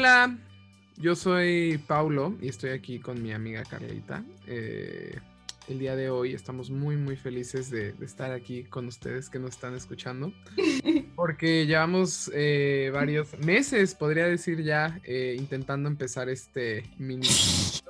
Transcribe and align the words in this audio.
Hola, 0.00 0.34
yo 0.96 1.14
soy 1.14 1.76
Paulo 1.86 2.34
y 2.40 2.48
estoy 2.48 2.70
aquí 2.70 3.00
con 3.00 3.22
mi 3.22 3.32
amiga 3.32 3.64
Carlita. 3.64 4.24
Eh, 4.46 5.14
el 5.68 5.78
día 5.78 5.94
de 5.94 6.08
hoy 6.08 6.32
estamos 6.32 6.70
muy 6.70 6.96
muy 6.96 7.16
felices 7.16 7.68
de, 7.70 7.92
de, 7.92 8.06
estar 8.06 8.32
aquí 8.32 8.64
con 8.64 8.86
ustedes 8.86 9.28
que 9.28 9.38
nos 9.38 9.50
están 9.50 9.74
escuchando 9.74 10.32
porque 11.16 11.66
llevamos 11.66 12.30
eh, 12.32 12.90
varios 12.94 13.38
meses, 13.40 13.94
podría 13.94 14.24
decir 14.24 14.62
ya, 14.62 14.98
eh, 15.04 15.36
intentando 15.38 15.86
empezar 15.86 16.30
este 16.30 16.82
mini 16.96 17.28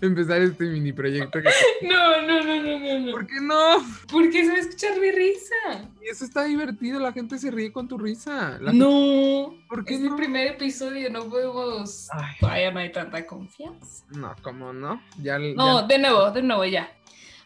empezar 0.00 0.40
este 0.42 0.64
mini 0.64 0.92
proyecto. 0.92 1.38
No, 1.82 2.22
no, 2.22 2.42
no, 2.42 2.62
no, 2.62 2.78
no, 2.78 2.98
no. 3.00 3.12
¿Por 3.12 3.26
qué 3.26 3.40
no? 3.40 3.76
Porque 4.10 4.44
se 4.44 4.50
va 4.50 4.56
a 4.56 4.60
escuchar 4.60 5.00
mi 5.00 5.10
risa. 5.10 5.54
Y 6.02 6.08
eso 6.08 6.24
está 6.24 6.44
divertido, 6.44 6.98
la 7.00 7.12
gente 7.12 7.38
se 7.38 7.50
ríe 7.50 7.70
con 7.72 7.86
tu 7.88 7.98
risa. 7.98 8.58
La 8.60 8.72
no. 8.72 9.50
Gente... 9.50 9.66
¿Por 9.68 9.84
qué 9.84 9.94
es 9.94 10.00
no? 10.00 10.10
el 10.10 10.16
primer 10.16 10.46
episodio, 10.48 11.10
no 11.10 11.24
podemos. 11.28 12.08
Ay. 12.12 12.34
Todavía 12.40 12.70
no 12.72 12.80
hay 12.80 12.92
tanta 12.92 13.26
confianza. 13.26 14.04
No, 14.10 14.34
¿cómo 14.42 14.72
no? 14.72 15.00
Ya, 15.22 15.38
No, 15.38 15.80
ya- 15.82 15.86
de 15.86 15.98
nuevo, 15.98 16.30
de 16.30 16.42
nuevo 16.42 16.64
ya. 16.64 16.90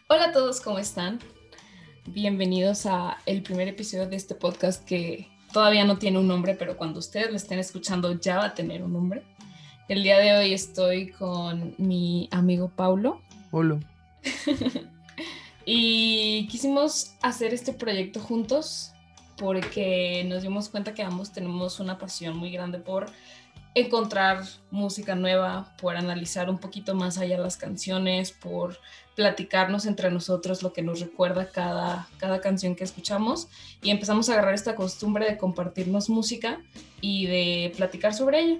Hola 0.07 0.25
a 0.25 0.31
todos, 0.31 0.61
¿cómo 0.61 0.79
están? 0.79 1.19
Bienvenidos 2.05 2.85
a 2.85 3.17
el 3.25 3.41
primer 3.43 3.67
episodio 3.67 4.07
de 4.07 4.15
este 4.15 4.35
podcast 4.35 4.83
que 4.85 5.29
todavía 5.53 5.85
no 5.85 5.97
tiene 5.97 6.19
un 6.19 6.27
nombre, 6.27 6.55
pero 6.55 6.75
cuando 6.77 6.99
ustedes 6.99 7.29
lo 7.29 7.35
estén 7.37 7.59
escuchando 7.59 8.19
ya 8.19 8.37
va 8.37 8.45
a 8.45 8.53
tener 8.53 8.81
un 8.83 8.93
nombre. 8.93 9.23
El 9.87 10.03
día 10.03 10.19
de 10.19 10.33
hoy 10.37 10.53
estoy 10.53 11.11
con 11.11 11.75
mi 11.77 12.29
amigo 12.31 12.69
Paulo 12.69 13.21
Hola. 13.51 13.79
y 15.65 16.47
quisimos 16.47 17.15
hacer 17.21 17.53
este 17.53 17.73
proyecto 17.73 18.19
juntos 18.19 18.93
porque 19.37 20.23
nos 20.27 20.43
dimos 20.43 20.69
cuenta 20.69 20.93
que 20.93 21.03
ambos 21.03 21.33
tenemos 21.33 21.79
una 21.79 21.97
pasión 21.97 22.37
muy 22.37 22.51
grande 22.51 22.77
por 22.77 23.07
encontrar 23.73 24.43
música 24.69 25.15
nueva, 25.15 25.73
por 25.79 25.95
analizar 25.97 26.49
un 26.49 26.59
poquito 26.59 26.93
más 26.93 27.17
allá 27.17 27.37
las 27.37 27.57
canciones, 27.57 28.31
por 28.31 28.77
platicarnos 29.15 29.85
entre 29.85 30.11
nosotros 30.11 30.61
lo 30.61 30.73
que 30.73 30.81
nos 30.81 30.99
recuerda 30.99 31.49
cada, 31.51 32.07
cada 32.17 32.39
canción 32.41 32.75
que 32.75 32.83
escuchamos 32.83 33.47
y 33.81 33.89
empezamos 33.89 34.29
a 34.29 34.33
agarrar 34.33 34.53
esta 34.53 34.75
costumbre 34.75 35.25
de 35.25 35.37
compartirnos 35.37 36.09
música 36.09 36.61
y 37.01 37.25
de 37.25 37.73
platicar 37.75 38.13
sobre 38.13 38.39
ella. 38.39 38.59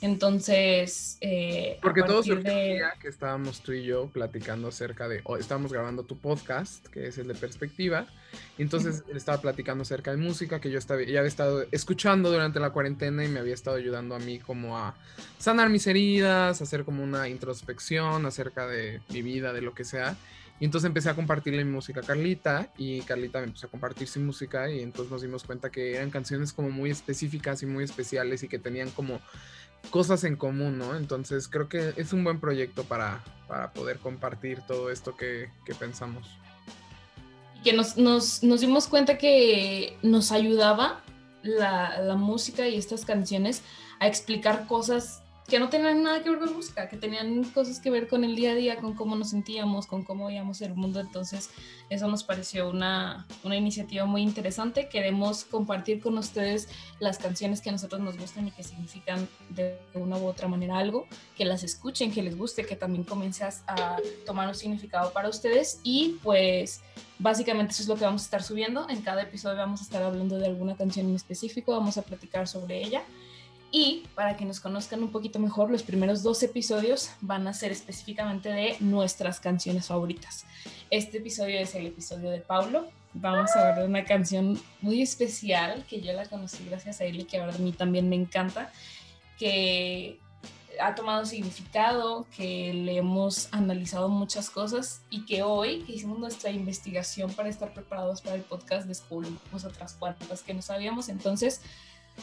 Entonces, 0.00 1.16
eh, 1.20 1.78
Porque 1.82 2.02
todo 2.02 2.22
surgió 2.22 2.50
de... 2.50 2.82
que 3.00 3.08
estábamos 3.08 3.60
tú 3.60 3.72
y 3.72 3.84
yo 3.84 4.08
platicando 4.08 4.68
acerca 4.68 5.08
de, 5.08 5.20
o 5.24 5.36
estábamos 5.36 5.72
grabando 5.72 6.02
tu 6.04 6.18
podcast, 6.18 6.86
que 6.88 7.06
es 7.06 7.18
el 7.18 7.28
de 7.28 7.34
perspectiva, 7.34 8.06
y 8.58 8.62
entonces 8.62 9.02
él 9.08 9.16
estaba 9.16 9.40
platicando 9.40 9.82
acerca 9.82 10.10
de 10.10 10.16
música 10.16 10.60
que 10.60 10.70
yo 10.70 10.78
estaba, 10.78 11.02
ya 11.02 11.20
había 11.20 11.28
estado 11.28 11.64
escuchando 11.70 12.30
durante 12.30 12.60
la 12.60 12.70
cuarentena 12.70 13.24
y 13.24 13.28
me 13.28 13.40
había 13.40 13.54
estado 13.54 13.76
ayudando 13.76 14.14
a 14.14 14.18
mí 14.18 14.38
como 14.38 14.78
a 14.78 14.94
sanar 15.38 15.70
mis 15.70 15.86
heridas, 15.86 16.60
hacer 16.60 16.84
como 16.84 17.02
una 17.02 17.28
introspección 17.28 18.26
acerca 18.26 18.66
de 18.66 19.00
mi 19.10 19.22
vida, 19.22 19.52
de 19.52 19.62
lo 19.62 19.74
que 19.74 19.84
sea. 19.84 20.16
Y 20.60 20.64
entonces 20.66 20.86
empecé 20.86 21.10
a 21.10 21.14
compartirle 21.14 21.64
mi 21.64 21.72
música 21.72 22.00
a 22.00 22.02
Carlita 22.04 22.68
y 22.78 23.00
Carlita 23.02 23.40
me 23.40 23.46
empezó 23.46 23.66
a 23.66 23.70
compartir 23.70 24.06
su 24.06 24.20
música 24.20 24.70
y 24.70 24.82
entonces 24.82 25.10
nos 25.10 25.22
dimos 25.22 25.42
cuenta 25.42 25.70
que 25.70 25.96
eran 25.96 26.10
canciones 26.10 26.52
como 26.52 26.70
muy 26.70 26.90
específicas 26.90 27.62
y 27.62 27.66
muy 27.66 27.82
especiales 27.82 28.44
y 28.44 28.48
que 28.48 28.60
tenían 28.60 28.90
como 28.90 29.20
cosas 29.90 30.24
en 30.24 30.36
común, 30.36 30.78
¿no? 30.78 30.96
Entonces 30.96 31.48
creo 31.48 31.68
que 31.68 31.94
es 31.96 32.12
un 32.12 32.24
buen 32.24 32.40
proyecto 32.40 32.84
para, 32.84 33.22
para 33.48 33.72
poder 33.72 33.98
compartir 33.98 34.60
todo 34.66 34.90
esto 34.90 35.16
que, 35.16 35.50
que 35.64 35.74
pensamos. 35.74 36.26
que 37.62 37.72
nos, 37.72 37.96
nos, 37.96 38.42
nos, 38.42 38.60
dimos 38.60 38.86
cuenta 38.88 39.18
que 39.18 39.96
nos 40.02 40.32
ayudaba 40.32 41.00
la, 41.42 41.98
la, 42.00 42.14
música 42.14 42.68
y 42.68 42.76
estas 42.76 43.04
canciones 43.04 43.62
a 44.00 44.06
explicar 44.06 44.66
cosas 44.66 45.23
que 45.46 45.58
no 45.58 45.68
tenían 45.68 46.02
nada 46.02 46.22
que 46.22 46.30
ver 46.30 46.38
con 46.38 46.54
música, 46.54 46.88
que 46.88 46.96
tenían 46.96 47.44
cosas 47.44 47.78
que 47.78 47.90
ver 47.90 48.08
con 48.08 48.24
el 48.24 48.34
día 48.34 48.52
a 48.52 48.54
día, 48.54 48.76
con 48.76 48.94
cómo 48.94 49.14
nos 49.14 49.30
sentíamos, 49.30 49.86
con 49.86 50.02
cómo 50.02 50.26
veíamos 50.26 50.62
el 50.62 50.74
mundo. 50.74 51.00
Entonces, 51.00 51.50
eso 51.90 52.08
nos 52.08 52.24
pareció 52.24 52.70
una, 52.70 53.26
una 53.42 53.56
iniciativa 53.56 54.06
muy 54.06 54.22
interesante. 54.22 54.88
Queremos 54.88 55.44
compartir 55.44 56.00
con 56.00 56.16
ustedes 56.16 56.68
las 56.98 57.18
canciones 57.18 57.60
que 57.60 57.68
a 57.68 57.72
nosotros 57.72 58.00
nos 58.00 58.16
gustan 58.16 58.48
y 58.48 58.52
que 58.52 58.62
significan 58.62 59.28
de 59.50 59.78
una 59.94 60.16
u 60.16 60.26
otra 60.26 60.48
manera 60.48 60.78
algo, 60.78 61.06
que 61.36 61.44
las 61.44 61.62
escuchen, 61.62 62.10
que 62.10 62.22
les 62.22 62.38
guste, 62.38 62.64
que 62.64 62.76
también 62.76 63.04
comience 63.04 63.44
a 63.44 63.98
tomar 64.24 64.48
un 64.48 64.54
significado 64.54 65.12
para 65.12 65.28
ustedes. 65.28 65.78
Y 65.82 66.16
pues, 66.22 66.80
básicamente 67.18 67.72
eso 67.72 67.82
es 67.82 67.88
lo 67.88 67.96
que 67.96 68.04
vamos 68.06 68.22
a 68.22 68.24
estar 68.24 68.42
subiendo. 68.42 68.88
En 68.88 69.02
cada 69.02 69.22
episodio 69.22 69.58
vamos 69.58 69.80
a 69.80 69.84
estar 69.84 70.02
hablando 70.02 70.38
de 70.38 70.46
alguna 70.46 70.74
canción 70.74 71.06
en 71.08 71.16
específico, 71.16 71.72
vamos 71.72 71.98
a 71.98 72.02
platicar 72.02 72.48
sobre 72.48 72.82
ella. 72.82 73.02
Y 73.76 74.04
para 74.14 74.36
que 74.36 74.44
nos 74.44 74.60
conozcan 74.60 75.02
un 75.02 75.10
poquito 75.10 75.40
mejor, 75.40 75.68
los 75.68 75.82
primeros 75.82 76.22
dos 76.22 76.40
episodios 76.44 77.10
van 77.20 77.48
a 77.48 77.52
ser 77.52 77.72
específicamente 77.72 78.48
de 78.48 78.76
nuestras 78.78 79.40
canciones 79.40 79.88
favoritas. 79.88 80.44
Este 80.90 81.18
episodio 81.18 81.58
es 81.58 81.74
el 81.74 81.88
episodio 81.88 82.30
de 82.30 82.38
Paulo. 82.38 82.86
Vamos 83.14 83.50
a 83.56 83.72
ver 83.72 83.84
una 83.84 84.04
canción 84.04 84.62
muy 84.80 85.02
especial 85.02 85.84
que 85.90 86.00
yo 86.00 86.12
la 86.12 86.24
conocí 86.26 86.64
gracias 86.64 87.00
a 87.00 87.04
él 87.04 87.18
y 87.18 87.24
que 87.24 87.38
ahora 87.38 87.56
a 87.56 87.58
mí 87.58 87.72
también 87.72 88.08
me 88.08 88.14
encanta, 88.14 88.70
que 89.40 90.20
ha 90.80 90.94
tomado 90.94 91.24
significado, 91.24 92.28
que 92.36 92.72
le 92.72 92.98
hemos 92.98 93.48
analizado 93.52 94.08
muchas 94.08 94.50
cosas 94.50 95.02
y 95.10 95.26
que 95.26 95.42
hoy 95.42 95.82
que 95.82 95.94
hicimos 95.94 96.20
nuestra 96.20 96.52
investigación 96.52 97.32
para 97.32 97.48
estar 97.48 97.74
preparados 97.74 98.20
para 98.20 98.36
el 98.36 98.42
podcast 98.42 98.86
descubrimos 98.86 99.64
otras 99.64 99.94
cuantas 99.94 100.44
que 100.44 100.54
no 100.54 100.62
sabíamos. 100.62 101.08
Entonces, 101.08 101.60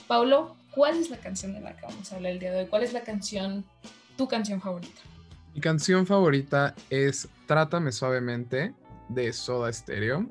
Paulo, 0.07 0.55
¿cuál 0.71 0.97
es 0.97 1.09
la 1.09 1.17
canción 1.17 1.53
de 1.53 1.61
la 1.61 1.75
que 1.75 1.85
vamos 1.85 2.11
a 2.11 2.15
hablar 2.15 2.33
el 2.33 2.39
día 2.39 2.51
de 2.51 2.59
hoy? 2.59 2.67
¿Cuál 2.67 2.83
es 2.83 2.93
la 2.93 3.01
canción, 3.01 3.63
tu 4.17 4.27
canción 4.27 4.61
favorita? 4.61 5.01
Mi 5.53 5.61
canción 5.61 6.05
favorita 6.05 6.73
es 6.89 7.27
Trátame 7.45 7.91
Suavemente 7.91 8.73
de 9.09 9.33
Soda 9.33 9.71
Stereo. 9.71 10.25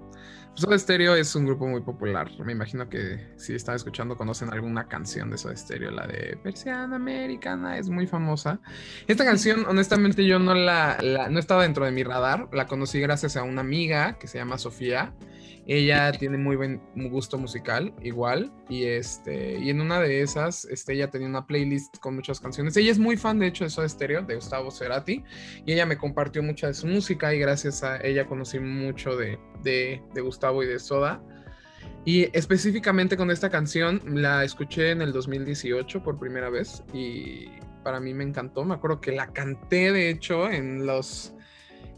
Soda 0.54 0.78
Stereo 0.78 1.14
es 1.14 1.34
un 1.34 1.46
grupo 1.46 1.66
muy 1.66 1.80
popular. 1.80 2.30
Me 2.44 2.52
imagino 2.52 2.88
que 2.88 3.18
si 3.36 3.54
están 3.54 3.76
escuchando 3.76 4.16
conocen 4.16 4.52
alguna 4.52 4.88
canción 4.88 5.30
de 5.30 5.38
Soda 5.38 5.56
Stereo, 5.56 5.90
la 5.90 6.06
de 6.06 6.38
Persiana 6.42 6.96
Americana, 6.96 7.78
es 7.78 7.88
muy 7.88 8.06
famosa. 8.06 8.60
Esta 9.06 9.24
canción, 9.24 9.64
honestamente, 9.66 10.26
yo 10.26 10.38
no 10.38 10.54
la, 10.54 10.98
la, 11.00 11.28
no 11.30 11.38
estaba 11.38 11.62
dentro 11.62 11.84
de 11.84 11.92
mi 11.92 12.02
radar. 12.02 12.48
La 12.52 12.66
conocí 12.66 13.00
gracias 13.00 13.36
a 13.36 13.42
una 13.42 13.62
amiga 13.62 14.18
que 14.18 14.26
se 14.26 14.38
llama 14.38 14.58
Sofía. 14.58 15.14
Ella 15.66 16.10
tiene 16.10 16.36
muy 16.36 16.56
buen 16.56 16.80
gusto 17.10 17.38
musical, 17.38 17.94
igual, 18.02 18.50
y 18.68 18.86
este, 18.86 19.56
y 19.60 19.70
en 19.70 19.80
una 19.80 20.00
de 20.00 20.22
esas, 20.22 20.64
este, 20.64 20.94
ella 20.94 21.10
tenía 21.10 21.28
una 21.28 21.46
playlist 21.46 21.98
con 21.98 22.16
muchas 22.16 22.40
canciones. 22.40 22.76
Ella 22.76 22.90
es 22.90 22.98
muy 22.98 23.16
fan, 23.16 23.38
de 23.38 23.46
hecho, 23.46 23.64
de 23.64 23.70
Soda 23.70 23.88
Stereo, 23.88 24.22
de 24.22 24.34
Gustavo 24.34 24.70
Cerati, 24.72 25.22
y 25.64 25.72
ella 25.72 25.86
me 25.86 25.96
compartió 25.96 26.42
mucha 26.42 26.66
de 26.66 26.74
su 26.74 26.88
música, 26.88 27.32
y 27.34 27.38
gracias 27.38 27.84
a 27.84 28.00
ella 28.00 28.26
conocí 28.26 28.58
mucho 28.58 29.16
de, 29.16 29.38
de, 29.62 30.02
de 30.12 30.20
y 30.62 30.66
de 30.66 30.78
Soda. 30.78 31.22
Y 32.04 32.36
específicamente 32.36 33.16
con 33.16 33.30
esta 33.30 33.50
canción 33.50 34.00
la 34.06 34.42
escuché 34.42 34.90
en 34.90 35.02
el 35.02 35.12
2018 35.12 36.02
por 36.02 36.18
primera 36.18 36.48
vez 36.48 36.82
y 36.94 37.46
para 37.84 38.00
mí 38.00 38.14
me 38.14 38.24
encantó. 38.24 38.64
Me 38.64 38.74
acuerdo 38.74 39.00
que 39.00 39.12
la 39.12 39.32
canté, 39.32 39.92
de 39.92 40.08
hecho, 40.10 40.50
en 40.50 40.86
los 40.86 41.34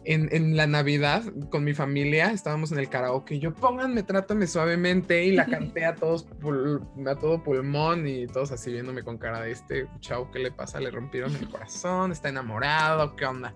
en, 0.04 0.28
en, 0.32 0.56
la 0.56 0.66
Navidad 0.66 1.22
con 1.48 1.62
mi 1.62 1.74
familia, 1.74 2.32
estábamos 2.32 2.72
en 2.72 2.80
el 2.80 2.88
karaoke 2.88 3.38
yo 3.38 3.54
pónganme, 3.54 4.02
trátame 4.02 4.48
suavemente 4.48 5.24
y 5.24 5.30
la 5.30 5.46
canté 5.46 5.84
a 5.84 5.94
todos, 5.94 6.26
a 7.06 7.14
todo 7.14 7.44
pulmón 7.44 8.08
y 8.08 8.26
todos 8.26 8.50
así 8.50 8.72
viéndome 8.72 9.04
con 9.04 9.16
cara 9.18 9.40
de 9.40 9.52
este 9.52 9.86
chavo, 10.00 10.28
¿qué 10.32 10.40
le 10.40 10.50
pasa? 10.50 10.80
Le 10.80 10.90
rompieron 10.90 11.36
el 11.36 11.48
corazón, 11.48 12.10
está 12.10 12.30
enamorado, 12.30 13.14
¿qué 13.14 13.26
onda? 13.26 13.54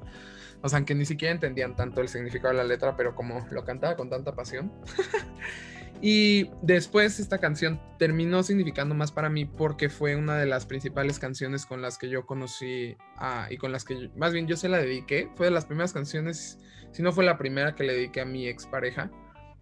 O 0.67 0.69
sea, 0.69 0.85
que 0.85 0.97
ni 0.97 1.05
siquiera 1.05 1.33
entendían 1.33 1.77
tanto 1.77 2.01
el 2.01 2.09
significado 2.09 2.49
de 2.53 2.59
la 2.59 2.65
letra, 2.65 2.97
pero 2.97 3.15
como 3.15 3.47
lo 3.53 3.65
cantaba 3.65 3.95
con 3.97 4.11
tanta 4.11 4.35
pasión. 4.35 4.73
Y 6.03 6.51
después 6.61 7.19
esta 7.21 7.39
canción 7.39 7.81
terminó 7.99 8.43
significando 8.43 8.95
más 8.95 9.13
para 9.13 9.31
mí 9.31 9.47
porque 9.47 9.89
fue 9.89 10.15
una 10.15 10.37
de 10.37 10.45
las 10.45 10.67
principales 10.67 11.19
canciones 11.19 11.65
con 11.65 11.81
las 11.81 11.97
que 11.97 12.11
yo 12.11 12.27
conocí 12.27 12.97
a, 13.17 13.49
y 13.51 13.57
con 13.57 13.73
las 13.73 13.85
que 13.85 14.03
yo, 14.03 14.09
más 14.15 14.35
bien 14.35 14.47
yo 14.47 14.59
se 14.59 14.69
la 14.69 14.77
dediqué. 14.77 15.31
Fue 15.37 15.47
de 15.47 15.53
las 15.53 15.65
primeras 15.65 15.95
canciones, 15.95 16.59
si 16.93 17.03
no 17.03 17.13
fue 17.13 17.25
la 17.25 17.39
primera 17.39 17.75
que 17.75 17.85
le 17.85 17.95
dediqué 17.95 18.21
a 18.21 18.27
mi 18.27 18.47
expareja. 18.47 19.11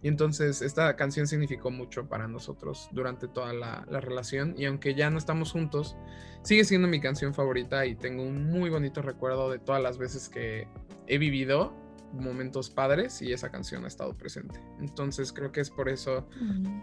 Y 0.01 0.09
entonces 0.09 0.61
esta 0.61 0.95
canción 0.97 1.25
significó 1.25 1.71
mucho 1.71 2.07
para 2.07 2.27
nosotros 2.27 2.89
durante 2.91 3.27
toda 3.27 3.53
la, 3.53 3.85
la, 3.89 4.01
relación. 4.01 4.55
Y 4.57 4.65
aunque 4.65 4.93
ya 4.93 5.09
no 5.09 5.17
estamos 5.17 5.51
juntos, 5.51 5.95
sigue 6.43 6.63
siendo 6.65 6.87
mi 6.87 6.99
canción 6.99 7.33
favorita 7.33 7.85
y 7.85 7.95
tengo 7.95 8.23
un 8.23 8.45
muy 8.51 8.69
bonito 8.69 9.01
recuerdo 9.01 9.49
de 9.49 9.57
todas 9.57 9.81
las 9.81 9.97
veces 9.97 10.29
que 10.29 10.67
he 11.07 11.17
vivido 11.17 11.73
momentos 12.19 12.69
padres 12.69 13.21
y 13.21 13.33
esa 13.33 13.51
canción 13.51 13.85
ha 13.85 13.87
estado 13.87 14.15
presente. 14.15 14.59
Entonces 14.79 15.33
creo 15.33 15.51
que 15.51 15.61
es 15.61 15.69
por 15.69 15.89
eso, 15.89 16.27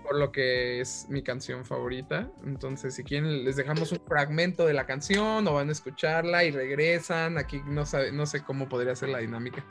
por 0.02 0.18
lo 0.18 0.32
que 0.32 0.80
es 0.80 1.06
mi 1.08 1.22
canción 1.22 1.64
favorita. 1.64 2.30
Entonces 2.44 2.94
si 2.94 3.04
quieren 3.04 3.44
les 3.44 3.56
dejamos 3.56 3.92
un 3.92 4.00
fragmento 4.06 4.66
de 4.66 4.74
la 4.74 4.86
canción 4.86 5.46
o 5.46 5.54
van 5.54 5.68
a 5.68 5.72
escucharla 5.72 6.44
y 6.44 6.50
regresan. 6.50 7.38
Aquí 7.38 7.62
no, 7.66 7.86
sabe, 7.86 8.12
no 8.12 8.26
sé 8.26 8.42
cómo 8.42 8.68
podría 8.68 8.94
ser 8.94 9.08
la 9.08 9.18
dinámica. 9.18 9.64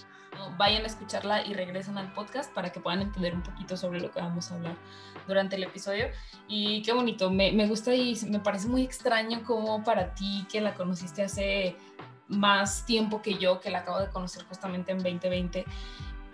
vayan 0.58 0.84
a 0.84 0.88
escucharla 0.88 1.46
y 1.46 1.54
regresan 1.54 1.98
al 1.98 2.12
podcast 2.14 2.52
para 2.54 2.72
que 2.72 2.80
puedan 2.80 3.02
entender 3.02 3.36
un 3.36 3.44
poquito 3.44 3.78
sobre 3.78 4.00
lo 4.00 4.12
que 4.12 4.20
vamos 4.20 4.52
a 4.52 4.56
hablar 4.56 4.76
durante 5.28 5.56
el 5.56 5.64
episodio. 5.64 6.08
Y 6.48 6.82
qué 6.82 6.94
bonito, 6.94 7.30
me, 7.30 7.52
me 7.52 7.68
gusta 7.68 7.94
y 7.94 8.18
me 8.28 8.40
parece 8.40 8.68
muy 8.68 8.84
extraño 8.84 9.44
como 9.44 9.84
para 9.84 10.14
ti 10.16 10.46
que 10.52 10.62
la 10.62 10.74
conociste 10.74 11.24
hace 11.24 11.76
más 12.32 12.86
tiempo 12.86 13.22
que 13.22 13.36
yo, 13.36 13.60
que 13.60 13.70
la 13.70 13.80
acabo 13.80 14.00
de 14.00 14.10
conocer 14.10 14.44
justamente 14.46 14.92
en 14.92 14.98
2020, 15.00 15.66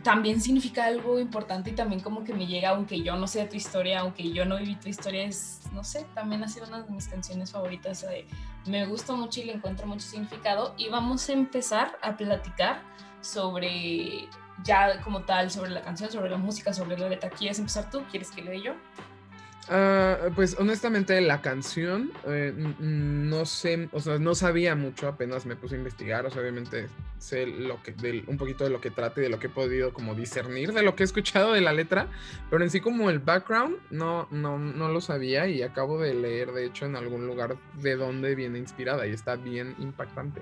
también 0.03 0.39
significa 0.39 0.85
algo 0.85 1.19
importante 1.19 1.71
y 1.71 1.73
también 1.73 2.01
como 2.01 2.23
que 2.23 2.33
me 2.33 2.45
llega, 2.45 2.69
aunque 2.69 3.01
yo 3.01 3.17
no 3.17 3.27
sé 3.27 3.39
de 3.39 3.47
tu 3.47 3.57
historia, 3.57 4.01
aunque 4.01 4.31
yo 4.31 4.45
no 4.45 4.57
viví 4.57 4.75
tu 4.75 4.87
historia, 4.87 5.23
es, 5.23 5.61
no 5.73 5.83
sé, 5.83 6.05
también 6.13 6.43
ha 6.43 6.47
sido 6.47 6.67
una 6.67 6.83
de 6.83 6.91
mis 6.91 7.07
canciones 7.07 7.51
favoritas. 7.51 8.05
me 8.67 8.85
gusta 8.85 9.13
mucho 9.13 9.41
y 9.41 9.45
le 9.45 9.53
encuentro 9.53 9.87
mucho 9.87 10.05
significado. 10.07 10.75
Y 10.77 10.89
vamos 10.89 11.27
a 11.29 11.33
empezar 11.33 11.97
a 12.01 12.15
platicar 12.15 12.81
sobre, 13.21 14.29
ya 14.63 15.01
como 15.01 15.23
tal, 15.23 15.49
sobre 15.51 15.71
la 15.71 15.81
canción, 15.81 16.11
sobre 16.11 16.29
la 16.29 16.37
música, 16.37 16.73
sobre 16.73 16.97
la 16.97 17.09
letra. 17.09 17.29
¿Quieres 17.29 17.59
empezar 17.59 17.89
tú? 17.89 18.03
¿Quieres 18.09 18.31
que 18.31 18.43
le 18.43 18.61
yo? 18.61 18.75
Ah, 19.69 20.29
pues 20.35 20.55
honestamente 20.59 21.19
la 21.19 21.41
canción 21.41 22.11
eh, 22.25 22.53
no 22.79 23.45
sé, 23.45 23.89
o 23.91 23.99
sea, 23.99 24.17
no 24.17 24.33
sabía 24.33 24.75
mucho, 24.75 25.07
apenas 25.07 25.45
me 25.45 25.57
puse 25.57 25.75
a 25.75 25.77
investigar, 25.77 26.25
o 26.25 26.31
sea, 26.31 26.41
obviamente 26.41 26.87
sé 27.17 27.47
lo 27.47 27.81
que, 27.83 28.23
un 28.27 28.37
poquito 28.37 28.63
de 28.63 28.69
lo 28.69 28.79
que 28.79 28.91
trata 28.91 29.19
y 29.19 29.23
de 29.23 29.29
lo 29.29 29.39
que 29.39 29.47
he 29.47 29.49
podido 29.49 29.91
como 29.91 30.15
discernir 30.15 30.71
de 30.71 30.83
lo 30.83 30.95
que 30.95 31.03
he 31.03 31.05
escuchado 31.05 31.51
de 31.51 31.61
la 31.61 31.73
letra, 31.73 32.07
pero 32.49 32.63
en 32.63 32.69
sí 32.69 32.79
como 32.79 33.09
el 33.09 33.19
background 33.19 33.75
no, 33.89 34.27
no, 34.31 34.57
no 34.57 34.87
lo 34.87 35.01
sabía 35.01 35.47
y 35.47 35.61
acabo 35.61 35.99
de 35.99 36.13
leer 36.13 36.53
de 36.53 36.65
hecho 36.65 36.85
en 36.85 36.95
algún 36.95 37.27
lugar 37.27 37.57
de 37.81 37.95
dónde 37.97 38.35
viene 38.35 38.59
inspirada 38.59 39.05
y 39.05 39.11
está 39.11 39.35
bien 39.35 39.75
impactante. 39.79 40.41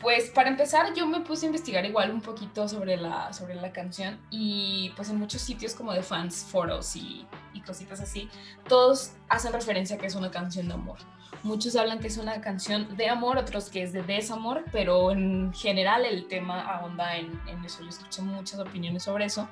Pues 0.00 0.30
para 0.30 0.48
empezar, 0.48 0.94
yo 0.94 1.06
me 1.06 1.20
puse 1.20 1.46
a 1.46 1.48
investigar 1.48 1.84
igual 1.84 2.12
un 2.12 2.20
poquito 2.20 2.68
sobre 2.68 2.96
la, 2.96 3.32
sobre 3.32 3.56
la 3.56 3.72
canción 3.72 4.20
y 4.30 4.92
pues 4.94 5.10
en 5.10 5.18
muchos 5.18 5.42
sitios 5.42 5.74
como 5.74 5.92
de 5.92 6.04
fans, 6.04 6.46
foros 6.48 6.94
y, 6.94 7.26
y 7.52 7.60
cositas 7.62 8.00
así, 8.00 8.28
todos 8.68 9.14
hacen 9.28 9.52
referencia 9.52 9.96
a 9.96 9.98
que 9.98 10.06
es 10.06 10.14
una 10.14 10.30
canción 10.30 10.68
de 10.68 10.74
amor. 10.74 10.98
Muchos 11.42 11.74
hablan 11.74 11.98
que 11.98 12.06
es 12.06 12.16
una 12.16 12.40
canción 12.40 12.96
de 12.96 13.08
amor, 13.08 13.38
otros 13.38 13.70
que 13.70 13.82
es 13.82 13.92
de 13.92 14.02
desamor, 14.02 14.64
pero 14.70 15.10
en 15.10 15.52
general 15.52 16.04
el 16.04 16.28
tema 16.28 16.60
ahonda 16.60 17.16
en, 17.16 17.40
en 17.48 17.64
eso. 17.64 17.82
Yo 17.82 17.88
escuché 17.88 18.22
muchas 18.22 18.60
opiniones 18.60 19.02
sobre 19.02 19.24
eso. 19.24 19.48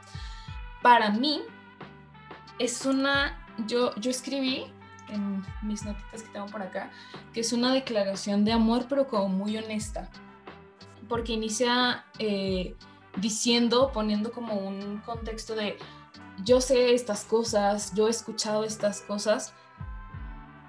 Para 0.80 1.10
mí, 1.10 1.42
es 2.60 2.86
una, 2.86 3.36
yo, 3.66 3.94
yo 3.96 4.10
escribí 4.10 4.66
en 5.08 5.44
mis 5.62 5.84
notitas 5.84 6.22
que 6.22 6.28
tengo 6.28 6.46
por 6.46 6.62
acá, 6.62 6.90
que 7.32 7.40
es 7.40 7.52
una 7.52 7.72
declaración 7.72 8.44
de 8.44 8.52
amor, 8.52 8.86
pero 8.88 9.08
como 9.08 9.28
muy 9.28 9.56
honesta 9.56 10.08
porque 11.08 11.32
inicia 11.32 12.04
eh, 12.18 12.76
diciendo, 13.16 13.90
poniendo 13.92 14.32
como 14.32 14.54
un 14.54 14.98
contexto 14.98 15.54
de 15.54 15.78
yo 16.44 16.60
sé 16.60 16.94
estas 16.94 17.24
cosas, 17.24 17.94
yo 17.94 18.08
he 18.08 18.10
escuchado 18.10 18.64
estas 18.64 19.00
cosas, 19.00 19.54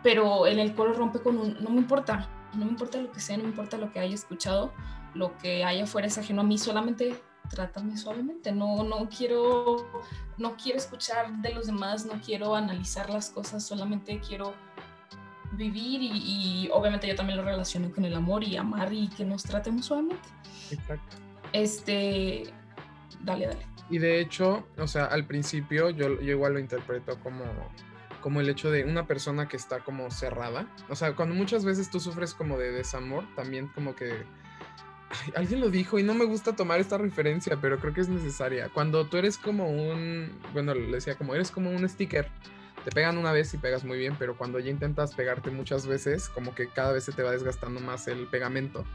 pero 0.03 0.47
en 0.47 0.59
el 0.59 0.73
coro 0.73 0.93
rompe 0.93 1.19
con 1.19 1.37
un 1.37 1.57
no 1.61 1.69
me 1.69 1.77
importa, 1.77 2.29
no 2.53 2.65
me 2.65 2.71
importa 2.71 2.99
lo 2.99 3.11
que 3.11 3.19
sea, 3.19 3.37
no 3.37 3.43
me 3.43 3.49
importa 3.49 3.77
lo 3.77 3.91
que 3.91 3.99
haya 3.99 4.15
escuchado, 4.15 4.73
lo 5.13 5.37
que 5.37 5.63
haya 5.63 5.85
fuera 5.85 6.07
es 6.07 6.17
ajeno 6.17 6.41
a 6.41 6.45
mí, 6.45 6.57
solamente 6.57 7.21
trátame 7.49 7.97
suavemente, 7.97 8.51
no, 8.51 8.83
no 8.83 9.09
quiero, 9.09 9.87
no 10.37 10.55
quiero 10.57 10.77
escuchar 10.77 11.31
de 11.37 11.53
los 11.53 11.67
demás, 11.67 12.05
no 12.05 12.21
quiero 12.21 12.55
analizar 12.55 13.09
las 13.09 13.29
cosas, 13.29 13.65
solamente 13.65 14.19
quiero 14.19 14.53
vivir 15.53 16.01
y, 16.01 16.69
obviamente 16.71 17.07
yo 17.07 17.15
también 17.15 17.37
lo 17.37 17.43
relaciono 17.43 17.91
con 17.91 18.05
el 18.05 18.13
amor 18.13 18.43
y 18.43 18.57
amar 18.57 18.91
y 18.93 19.07
que 19.09 19.25
nos 19.25 19.43
tratemos 19.43 19.85
suavemente. 19.85 20.27
Exacto. 20.71 21.17
Este, 21.53 22.43
dale, 23.21 23.47
dale. 23.47 23.65
Y 23.89 23.99
de 23.99 24.19
hecho, 24.19 24.67
o 24.77 24.87
sea, 24.87 25.05
al 25.05 25.25
principio 25.25 25.89
yo, 25.89 26.19
yo 26.19 26.31
igual 26.31 26.53
lo 26.53 26.59
interpreto 26.59 27.19
como, 27.21 27.45
como 28.21 28.41
el 28.41 28.49
hecho 28.49 28.69
de 28.69 28.83
una 28.83 29.07
persona 29.07 29.47
que 29.47 29.55
está 29.55 29.79
como 29.79 30.11
cerrada. 30.11 30.67
O 30.89 30.95
sea, 30.95 31.15
cuando 31.15 31.35
muchas 31.35 31.63
veces 31.63 31.89
tú 31.89 31.99
sufres 31.99 32.33
como 32.33 32.57
de 32.57 32.71
desamor, 32.71 33.23
también 33.35 33.67
como 33.67 33.95
que... 33.95 34.25
alguien 35.35 35.61
lo 35.61 35.69
dijo 35.69 35.97
y 35.99 36.03
no 36.03 36.13
me 36.13 36.25
gusta 36.25 36.55
tomar 36.55 36.81
esta 36.81 36.97
referencia, 36.97 37.57
pero 37.61 37.79
creo 37.79 37.93
que 37.93 38.01
es 38.01 38.09
necesaria. 38.09 38.67
Cuando 38.69 39.05
tú 39.05 39.15
eres 39.15 39.37
como 39.37 39.69
un, 39.69 40.37
bueno, 40.51 40.73
le 40.73 40.91
decía 40.91 41.15
como 41.15 41.33
eres 41.33 41.49
como 41.49 41.69
un 41.69 41.87
sticker 41.87 42.29
te 42.83 42.91
pegan 42.91 43.17
una 43.17 43.31
vez 43.31 43.53
y 43.53 43.57
pegas 43.57 43.83
muy 43.83 43.97
bien, 43.97 44.15
pero 44.17 44.37
cuando 44.37 44.59
ya 44.59 44.69
intentas 44.69 45.13
pegarte 45.13 45.51
muchas 45.51 45.87
veces, 45.87 46.29
como 46.29 46.55
que 46.55 46.67
cada 46.67 46.93
vez 46.93 47.03
se 47.03 47.11
te 47.11 47.23
va 47.23 47.31
desgastando 47.31 47.79
más 47.79 48.07
el 48.07 48.27
pegamento. 48.27 48.85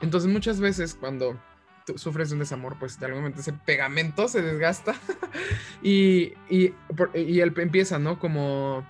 Entonces 0.00 0.30
muchas 0.30 0.60
veces 0.60 0.94
cuando 0.94 1.38
tú 1.86 1.98
sufres 1.98 2.32
un 2.32 2.38
desamor, 2.38 2.78
pues 2.78 2.98
de 2.98 3.06
algún 3.06 3.22
momento 3.22 3.40
ese 3.40 3.52
pegamento 3.52 4.28
se 4.28 4.42
desgasta 4.42 4.94
y, 5.82 6.32
y, 6.48 6.74
y 7.14 7.40
él 7.40 7.52
empieza, 7.56 7.98
¿no? 7.98 8.18
Como 8.18 8.86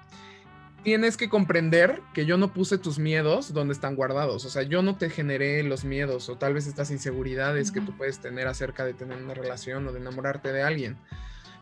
tienes 0.84 1.16
que 1.16 1.28
comprender 1.28 2.02
que 2.12 2.26
yo 2.26 2.36
no 2.36 2.52
puse 2.52 2.78
tus 2.78 2.98
miedos 2.98 3.54
donde 3.54 3.72
están 3.72 3.96
guardados. 3.96 4.44
O 4.44 4.50
sea, 4.50 4.62
yo 4.62 4.82
no 4.82 4.96
te 4.96 5.10
generé 5.10 5.62
los 5.62 5.84
miedos 5.84 6.28
o 6.28 6.36
tal 6.36 6.54
vez 6.54 6.66
estas 6.66 6.90
inseguridades 6.90 7.72
que 7.72 7.80
tú 7.80 7.96
puedes 7.96 8.18
tener 8.20 8.46
acerca 8.46 8.84
de 8.84 8.92
tener 8.92 9.20
una 9.20 9.34
relación 9.34 9.88
o 9.88 9.92
de 9.92 9.98
enamorarte 9.98 10.52
de 10.52 10.62
alguien 10.62 10.98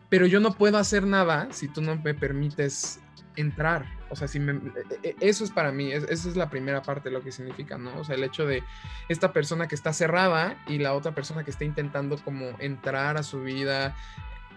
pero 0.09 0.25
yo 0.25 0.39
no 0.39 0.53
puedo 0.53 0.77
hacer 0.77 1.05
nada 1.05 1.47
si 1.51 1.67
tú 1.67 1.81
no 1.81 1.95
me 1.95 2.13
permites 2.13 2.99
entrar. 3.35 3.85
O 4.09 4.15
sea, 4.15 4.27
si 4.27 4.39
e, 4.39 4.61
e, 5.03 5.15
eso 5.19 5.43
es 5.43 5.51
para 5.51 5.71
mí, 5.71 5.91
esa 5.91 6.11
es 6.11 6.35
la 6.35 6.49
primera 6.49 6.81
parte 6.81 7.09
de 7.09 7.13
lo 7.13 7.23
que 7.23 7.31
significa, 7.31 7.77
¿no? 7.77 7.97
O 7.97 8.03
sea, 8.03 8.15
el 8.15 8.23
hecho 8.23 8.45
de 8.45 8.63
esta 9.09 9.33
persona 9.33 9.67
que 9.67 9.75
está 9.75 9.93
cerrada 9.93 10.61
y 10.67 10.77
la 10.77 10.93
otra 10.93 11.15
persona 11.15 11.43
que 11.43 11.51
está 11.51 11.65
intentando 11.65 12.17
como 12.17 12.51
entrar 12.59 13.17
a 13.17 13.23
su 13.23 13.41
vida, 13.41 13.95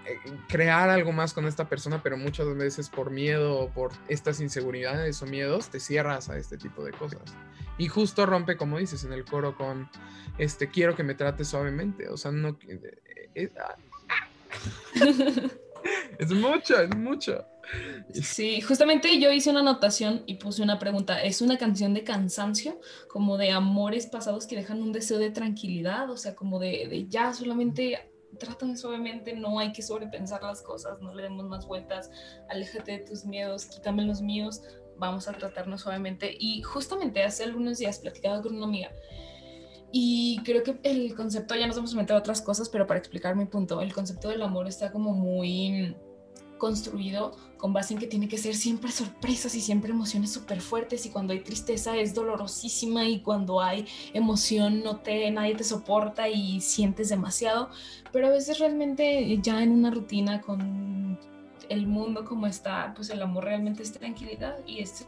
eh, 0.04 0.18
crear 0.48 0.90
algo 0.90 1.12
más 1.12 1.32
con 1.32 1.46
esta 1.46 1.68
persona, 1.68 2.02
pero 2.02 2.16
muchas 2.16 2.54
veces 2.56 2.90
por 2.90 3.10
miedo 3.10 3.58
o 3.58 3.70
por 3.70 3.92
estas 4.08 4.40
inseguridades 4.40 5.22
o 5.22 5.26
miedos, 5.26 5.70
te 5.70 5.80
cierras 5.80 6.28
a 6.28 6.36
este 6.36 6.58
tipo 6.58 6.84
de 6.84 6.92
cosas. 6.92 7.22
Y 7.78 7.88
justo 7.88 8.26
rompe, 8.26 8.56
como 8.56 8.78
dices, 8.78 9.04
en 9.04 9.12
el 9.12 9.24
coro 9.24 9.56
con, 9.56 9.88
este, 10.38 10.68
quiero 10.68 10.94
que 10.94 11.02
me 11.02 11.14
trates 11.14 11.48
suavemente. 11.48 12.08
O 12.08 12.16
sea, 12.16 12.30
no... 12.30 12.58
Es 16.18 16.32
mucho, 16.32 16.80
es 16.80 16.96
mucho. 16.96 17.44
Sí, 18.12 18.60
justamente 18.60 19.20
yo 19.20 19.32
hice 19.32 19.50
una 19.50 19.60
anotación 19.60 20.22
y 20.26 20.34
puse 20.34 20.62
una 20.62 20.78
pregunta. 20.78 21.22
¿Es 21.22 21.40
una 21.40 21.58
canción 21.58 21.94
de 21.94 22.04
cansancio, 22.04 22.80
como 23.08 23.36
de 23.36 23.50
amores 23.50 24.06
pasados 24.06 24.46
que 24.46 24.56
dejan 24.56 24.82
un 24.82 24.92
deseo 24.92 25.18
de 25.18 25.30
tranquilidad? 25.30 26.10
O 26.10 26.16
sea, 26.16 26.34
como 26.34 26.58
de, 26.58 26.88
de 26.88 27.06
ya 27.08 27.32
solamente 27.32 28.10
trátame 28.38 28.76
suavemente, 28.76 29.34
no 29.34 29.58
hay 29.58 29.72
que 29.72 29.82
sobrepensar 29.82 30.42
las 30.42 30.60
cosas, 30.62 31.00
no 31.00 31.14
le 31.14 31.22
demos 31.22 31.46
más 31.46 31.66
vueltas, 31.66 32.10
aléjate 32.50 32.92
de 32.92 32.98
tus 32.98 33.24
miedos, 33.24 33.64
quítame 33.64 34.04
los 34.04 34.20
míos, 34.20 34.62
vamos 34.98 35.26
a 35.26 35.32
tratarnos 35.32 35.82
suavemente. 35.82 36.36
Y 36.38 36.62
justamente 36.62 37.22
hace 37.22 37.44
algunos 37.44 37.78
días 37.78 37.98
platicaba 37.98 38.42
con 38.42 38.56
una 38.56 38.66
amiga 38.66 38.90
y 39.92 40.40
creo 40.44 40.62
que 40.62 40.78
el 40.82 41.14
concepto, 41.14 41.54
ya 41.54 41.66
nos 41.66 41.76
vamos 41.76 41.94
a 41.94 41.96
meter 41.96 42.16
a 42.16 42.18
otras 42.18 42.42
cosas, 42.42 42.68
pero 42.68 42.86
para 42.86 42.98
explicar 42.98 43.36
mi 43.36 43.46
punto, 43.46 43.80
el 43.80 43.92
concepto 43.92 44.28
del 44.28 44.42
amor 44.42 44.66
está 44.66 44.90
como 44.92 45.12
muy 45.12 45.96
construido 46.58 47.36
con 47.58 47.72
base 47.72 47.94
en 47.94 48.00
que 48.00 48.06
tiene 48.06 48.28
que 48.28 48.38
ser 48.38 48.54
siempre 48.54 48.90
sorpresas 48.90 49.54
y 49.54 49.60
siempre 49.60 49.90
emociones 49.90 50.32
súper 50.32 50.60
fuertes 50.60 51.06
y 51.06 51.10
cuando 51.10 51.32
hay 51.32 51.40
tristeza 51.40 51.96
es 51.96 52.14
dolorosísima 52.14 53.04
y 53.04 53.20
cuando 53.20 53.60
hay 53.60 53.86
emoción 54.14 54.82
no 54.82 55.00
te 55.00 55.30
nadie 55.30 55.54
te 55.54 55.64
soporta 55.64 56.28
y 56.28 56.60
sientes 56.60 57.08
demasiado, 57.08 57.70
pero 58.12 58.28
a 58.28 58.30
veces 58.30 58.58
realmente 58.58 59.38
ya 59.42 59.62
en 59.62 59.72
una 59.72 59.90
rutina 59.90 60.40
con 60.40 61.18
el 61.68 61.86
mundo 61.86 62.24
como 62.24 62.46
está, 62.46 62.92
pues 62.94 63.10
el 63.10 63.20
amor 63.22 63.44
realmente 63.44 63.82
es 63.82 63.92
tranquilidad 63.92 64.58
y 64.66 64.80
es 64.80 65.06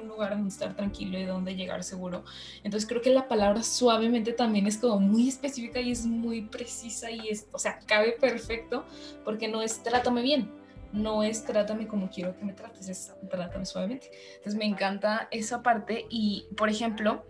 un 0.00 0.08
lugar 0.08 0.30
donde 0.30 0.48
estar 0.48 0.74
tranquilo 0.74 1.18
y 1.18 1.24
donde 1.24 1.54
llegar 1.54 1.84
seguro. 1.84 2.24
Entonces 2.64 2.88
creo 2.88 3.02
que 3.02 3.10
la 3.10 3.28
palabra 3.28 3.62
suavemente 3.62 4.32
también 4.32 4.66
es 4.66 4.78
como 4.78 5.00
muy 5.00 5.28
específica 5.28 5.80
y 5.80 5.90
es 5.90 6.06
muy 6.06 6.42
precisa 6.42 7.10
y 7.10 7.28
es, 7.28 7.46
o 7.52 7.58
sea, 7.58 7.78
cabe 7.86 8.12
perfecto 8.12 8.84
porque 9.24 9.48
no 9.48 9.62
es 9.62 9.82
trátame 9.82 10.22
bien, 10.22 10.50
no 10.92 11.22
es 11.22 11.44
trátame 11.44 11.86
como 11.86 12.10
quiero 12.10 12.36
que 12.36 12.44
me 12.44 12.52
trates, 12.52 12.88
es 12.88 13.12
trátame 13.30 13.66
suavemente. 13.66 14.10
Entonces 14.36 14.56
me 14.56 14.66
encanta 14.66 15.28
esa 15.30 15.62
parte 15.62 16.06
y, 16.10 16.46
por 16.56 16.68
ejemplo, 16.68 17.24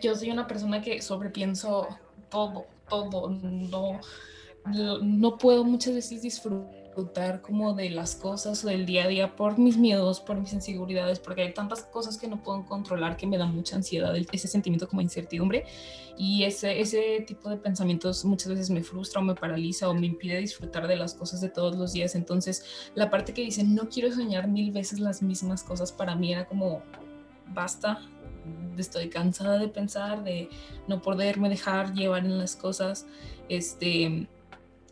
yo 0.00 0.14
soy 0.14 0.30
una 0.30 0.46
persona 0.46 0.80
que 0.80 1.00
sobrepienso 1.02 1.88
todo, 2.30 2.66
todo, 2.88 3.30
no, 3.30 4.00
no 5.02 5.38
puedo 5.38 5.64
muchas 5.64 5.94
veces 5.94 6.22
disfrutar 6.22 6.77
disfrutar 6.88 7.42
como 7.42 7.74
de 7.74 7.90
las 7.90 8.16
cosas 8.16 8.64
o 8.64 8.68
del 8.68 8.86
día 8.86 9.04
a 9.04 9.08
día 9.08 9.36
por 9.36 9.58
mis 9.58 9.76
miedos, 9.76 10.20
por 10.20 10.40
mis 10.40 10.52
inseguridades, 10.52 11.20
porque 11.20 11.42
hay 11.42 11.54
tantas 11.54 11.82
cosas 11.82 12.16
que 12.18 12.26
no 12.26 12.42
puedo 12.42 12.64
controlar 12.64 13.16
que 13.16 13.26
me 13.26 13.38
da 13.38 13.46
mucha 13.46 13.76
ansiedad, 13.76 14.14
ese 14.16 14.48
sentimiento 14.48 14.88
como 14.88 15.00
incertidumbre 15.00 15.64
y 16.16 16.44
ese, 16.44 16.80
ese 16.80 17.24
tipo 17.26 17.48
de 17.50 17.56
pensamientos 17.56 18.24
muchas 18.24 18.48
veces 18.48 18.70
me 18.70 18.82
frustra 18.82 19.20
o 19.20 19.24
me 19.24 19.34
paraliza 19.34 19.88
o 19.88 19.94
me 19.94 20.06
impide 20.06 20.38
disfrutar 20.40 20.88
de 20.88 20.96
las 20.96 21.14
cosas 21.14 21.40
de 21.40 21.48
todos 21.48 21.76
los 21.76 21.92
días. 21.92 22.14
Entonces, 22.14 22.64
la 22.94 23.10
parte 23.10 23.32
que 23.32 23.42
dice, 23.42 23.62
no 23.62 23.88
quiero 23.88 24.12
soñar 24.12 24.48
mil 24.48 24.72
veces 24.72 24.98
las 24.98 25.22
mismas 25.22 25.62
cosas, 25.62 25.92
para 25.92 26.16
mí 26.16 26.32
era 26.32 26.46
como, 26.46 26.82
basta, 27.54 28.00
estoy 28.76 29.08
cansada 29.10 29.58
de 29.58 29.68
pensar, 29.68 30.24
de 30.24 30.48
no 30.88 31.00
poderme 31.00 31.48
dejar 31.48 31.94
llevar 31.94 32.24
en 32.24 32.38
las 32.38 32.56
cosas. 32.56 33.06
Este, 33.48 34.26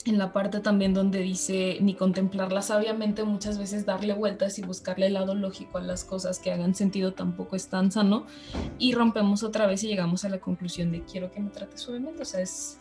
en 0.06 0.18
la 0.18 0.32
parte 0.32 0.60
también 0.60 0.94
donde 0.94 1.20
dice 1.20 1.78
ni 1.80 1.94
contemplarla 1.94 2.62
sabiamente, 2.62 3.24
muchas 3.24 3.58
veces 3.58 3.86
darle 3.86 4.14
vueltas 4.14 4.58
y 4.58 4.62
buscarle 4.62 5.06
el 5.06 5.14
lado 5.14 5.34
lógico 5.34 5.78
a 5.78 5.82
las 5.82 6.04
cosas 6.04 6.38
que 6.38 6.52
hagan 6.52 6.74
sentido 6.74 7.12
tampoco 7.12 7.56
es 7.56 7.68
tan 7.68 7.90
sano. 7.90 8.26
Y 8.78 8.92
rompemos 8.92 9.42
otra 9.42 9.66
vez 9.66 9.82
y 9.84 9.88
llegamos 9.88 10.24
a 10.24 10.28
la 10.28 10.38
conclusión 10.38 10.92
de 10.92 11.02
quiero 11.02 11.30
que 11.30 11.40
me 11.40 11.50
trate 11.50 11.78
suavemente. 11.78 12.22
O 12.22 12.24
sea, 12.24 12.40
es 12.40 12.78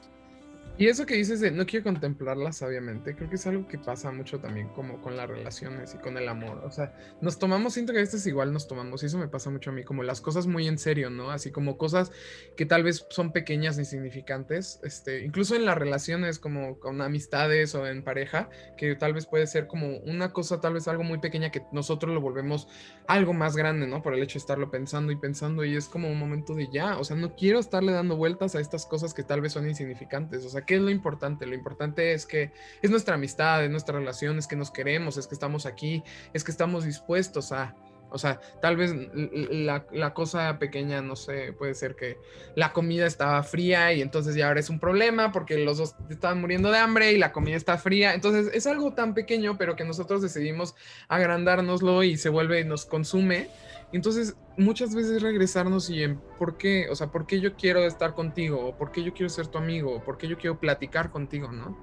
y 0.77 0.87
eso 0.87 1.05
que 1.05 1.15
dices 1.15 1.39
de 1.39 1.51
no 1.51 1.65
quiero 1.65 1.85
contemplarlas, 1.85 2.61
obviamente, 2.61 3.15
creo 3.15 3.29
que 3.29 3.35
es 3.35 3.47
algo 3.47 3.65
que 3.65 3.77
pasa 3.77 4.11
mucho 4.11 4.39
también 4.39 4.67
como 4.69 5.01
con 5.01 5.15
las 5.15 5.29
relaciones 5.29 5.95
y 5.95 5.97
con 5.99 6.17
el 6.17 6.27
amor. 6.27 6.63
O 6.65 6.71
sea, 6.71 6.93
nos 7.21 7.39
tomamos, 7.39 7.73
siento 7.73 7.93
que 7.93 7.99
a 7.99 8.01
veces 8.01 8.27
igual 8.27 8.51
nos 8.51 8.67
tomamos, 8.67 9.01
y 9.01 9.05
eso 9.05 9.17
me 9.17 9.29
pasa 9.29 9.49
mucho 9.49 9.69
a 9.69 9.73
mí, 9.73 9.83
como 9.85 10.03
las 10.03 10.19
cosas 10.19 10.47
muy 10.47 10.67
en 10.67 10.77
serio, 10.77 11.09
¿no? 11.09 11.31
Así 11.31 11.49
como 11.49 11.77
cosas 11.77 12.11
que 12.57 12.65
tal 12.65 12.83
vez 12.83 13.05
son 13.09 13.31
pequeñas, 13.31 13.77
insignificantes, 13.77 14.81
este, 14.83 15.23
incluso 15.23 15.55
en 15.55 15.63
las 15.63 15.77
relaciones 15.77 16.39
como 16.39 16.77
con 16.79 17.01
amistades 17.01 17.73
o 17.73 17.87
en 17.87 18.03
pareja, 18.03 18.49
que 18.75 18.95
tal 18.95 19.13
vez 19.13 19.27
puede 19.27 19.47
ser 19.47 19.67
como 19.67 19.97
una 19.99 20.33
cosa, 20.33 20.59
tal 20.59 20.73
vez 20.73 20.89
algo 20.89 21.03
muy 21.03 21.19
pequeña 21.19 21.51
que 21.51 21.63
nosotros 21.71 22.13
lo 22.13 22.19
volvemos 22.19 22.67
algo 23.07 23.33
más 23.33 23.55
grande, 23.55 23.87
¿no? 23.87 24.01
Por 24.01 24.13
el 24.13 24.21
hecho 24.21 24.33
de 24.33 24.39
estarlo 24.39 24.69
pensando 24.71 25.13
y 25.13 25.15
pensando 25.15 25.63
y 25.63 25.77
es 25.77 25.87
como 25.87 26.09
un 26.09 26.19
momento 26.19 26.53
de 26.53 26.67
ya, 26.69 26.97
o 26.97 27.05
sea, 27.05 27.15
no 27.15 27.33
quiero 27.35 27.59
estarle 27.59 27.93
dando 27.93 28.17
vueltas 28.17 28.55
a 28.55 28.59
estas 28.59 28.85
cosas 28.85 29.13
que 29.13 29.23
tal 29.23 29.39
vez 29.39 29.53
son 29.53 29.69
insignificantes, 29.69 30.43
o 30.43 30.49
sea, 30.49 30.64
¿qué 30.65 30.75
es 30.75 30.81
lo 30.81 30.89
importante? 30.89 31.45
Lo 31.45 31.55
importante 31.55 32.13
es 32.13 32.25
que 32.25 32.51
es 32.81 32.89
nuestra 32.89 33.15
amistad, 33.15 33.63
es 33.63 33.71
nuestra 33.71 33.97
relación, 33.97 34.37
es 34.37 34.47
que 34.47 34.55
nos 34.55 34.71
queremos, 34.71 35.17
es 35.17 35.27
que 35.27 35.35
estamos 35.35 35.65
aquí, 35.65 36.03
es 36.33 36.43
que 36.43 36.51
estamos 36.51 36.83
dispuestos 36.85 37.51
a... 37.51 37.75
O 38.15 38.17
sea, 38.17 38.39
tal 38.61 38.77
vez 38.77 38.93
la, 39.13 40.13
cosa 40.13 40.57
pequeña, 40.57 41.01
no 41.01 41.15
sé, 41.15 41.53
puede 41.53 41.73
ser 41.75 41.95
que 41.95 42.17
la 42.55 42.73
comida 42.73 43.05
estaba 43.05 43.43
fría 43.43 43.93
y 43.93 44.01
entonces 44.01 44.35
ya 44.35 44.47
ahora 44.47 44.59
es 44.59 44.69
un 44.69 44.79
problema 44.79 45.31
porque 45.31 45.57
los 45.57 45.77
dos 45.77 45.95
estaban 46.09 46.41
muriendo 46.41 46.71
de 46.71 46.79
hambre 46.79 47.11
y 47.11 47.17
la 47.17 47.31
comida 47.31 47.57
está 47.57 47.77
fría. 47.77 48.13
Entonces 48.13 48.49
es 48.53 48.65
algo 48.65 48.93
tan 48.93 49.13
pequeño, 49.13 49.57
pero 49.57 49.75
que 49.75 49.83
nosotros 49.83 50.21
decidimos 50.21 50.75
agrandárnoslo 51.07 52.03
y 52.03 52.17
se 52.17 52.29
vuelve, 52.29 52.63
nos 52.65 52.85
consume 52.85 53.49
entonces, 53.95 54.35
muchas 54.57 54.93
veces 54.93 55.21
regresarnos 55.21 55.89
y 55.89 56.03
en 56.03 56.19
por 56.37 56.57
qué, 56.57 56.87
o 56.89 56.95
sea, 56.95 57.07
por 57.07 57.25
qué 57.25 57.39
yo 57.39 57.55
quiero 57.55 57.85
estar 57.85 58.13
contigo, 58.13 58.67
o 58.67 58.77
por 58.77 58.91
qué 58.91 59.03
yo 59.03 59.13
quiero 59.13 59.29
ser 59.29 59.47
tu 59.47 59.57
amigo, 59.57 59.95
o 59.95 60.03
por 60.03 60.17
qué 60.17 60.27
yo 60.27 60.37
quiero 60.37 60.59
platicar 60.59 61.11
contigo, 61.11 61.51
¿no? 61.51 61.77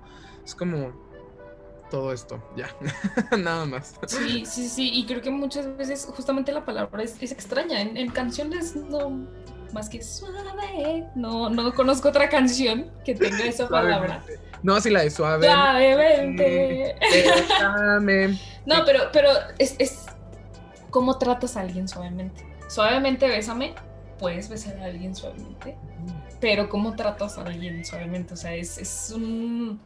Es 0.44 0.54
como 0.54 1.11
todo 1.92 2.12
esto, 2.12 2.42
ya, 2.56 2.74
nada 3.38 3.66
más. 3.66 3.94
Sí, 4.06 4.44
sí, 4.46 4.68
sí, 4.68 4.90
y 4.92 5.06
creo 5.06 5.20
que 5.20 5.30
muchas 5.30 5.76
veces 5.76 6.08
justamente 6.16 6.50
la 6.50 6.64
palabra 6.64 7.02
es, 7.02 7.20
extraña. 7.20 7.80
En, 7.80 8.10
canciones 8.10 8.74
no, 8.74 9.28
más 9.72 9.88
que 9.88 10.02
suave, 10.02 11.06
no, 11.14 11.50
no 11.50 11.72
conozco 11.74 12.08
otra 12.08 12.28
canción 12.28 12.90
que 13.04 13.14
tenga 13.14 13.44
esa 13.44 13.68
palabra. 13.68 14.24
No, 14.62 14.80
sí, 14.80 14.90
la 14.90 15.02
de 15.02 15.10
suave. 15.10 15.46
Suavemente. 15.46 16.96
no, 18.64 18.84
pero, 18.86 19.00
pero 19.12 19.28
es, 19.58 19.76
es 19.78 20.06
¿Cómo 20.92 21.16
tratas 21.16 21.56
a 21.56 21.62
alguien 21.62 21.88
suavemente? 21.88 22.44
Suavemente 22.68 23.26
bésame, 23.26 23.74
puedes 24.18 24.50
besar 24.50 24.76
a 24.78 24.84
alguien 24.84 25.16
suavemente, 25.16 25.74
pero 26.38 26.68
¿cómo 26.68 26.94
tratas 26.94 27.38
a 27.38 27.42
alguien 27.44 27.82
suavemente? 27.82 28.34
O 28.34 28.36
sea, 28.36 28.54
es, 28.54 28.76
es 28.76 29.10
un... 29.10 29.80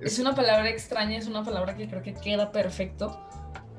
Es 0.00 0.18
una 0.18 0.34
palabra 0.34 0.68
extraña, 0.68 1.18
es 1.18 1.26
una 1.26 1.44
palabra 1.44 1.76
que 1.76 1.88
creo 1.88 2.02
que 2.02 2.14
queda 2.14 2.52
perfecto 2.52 3.18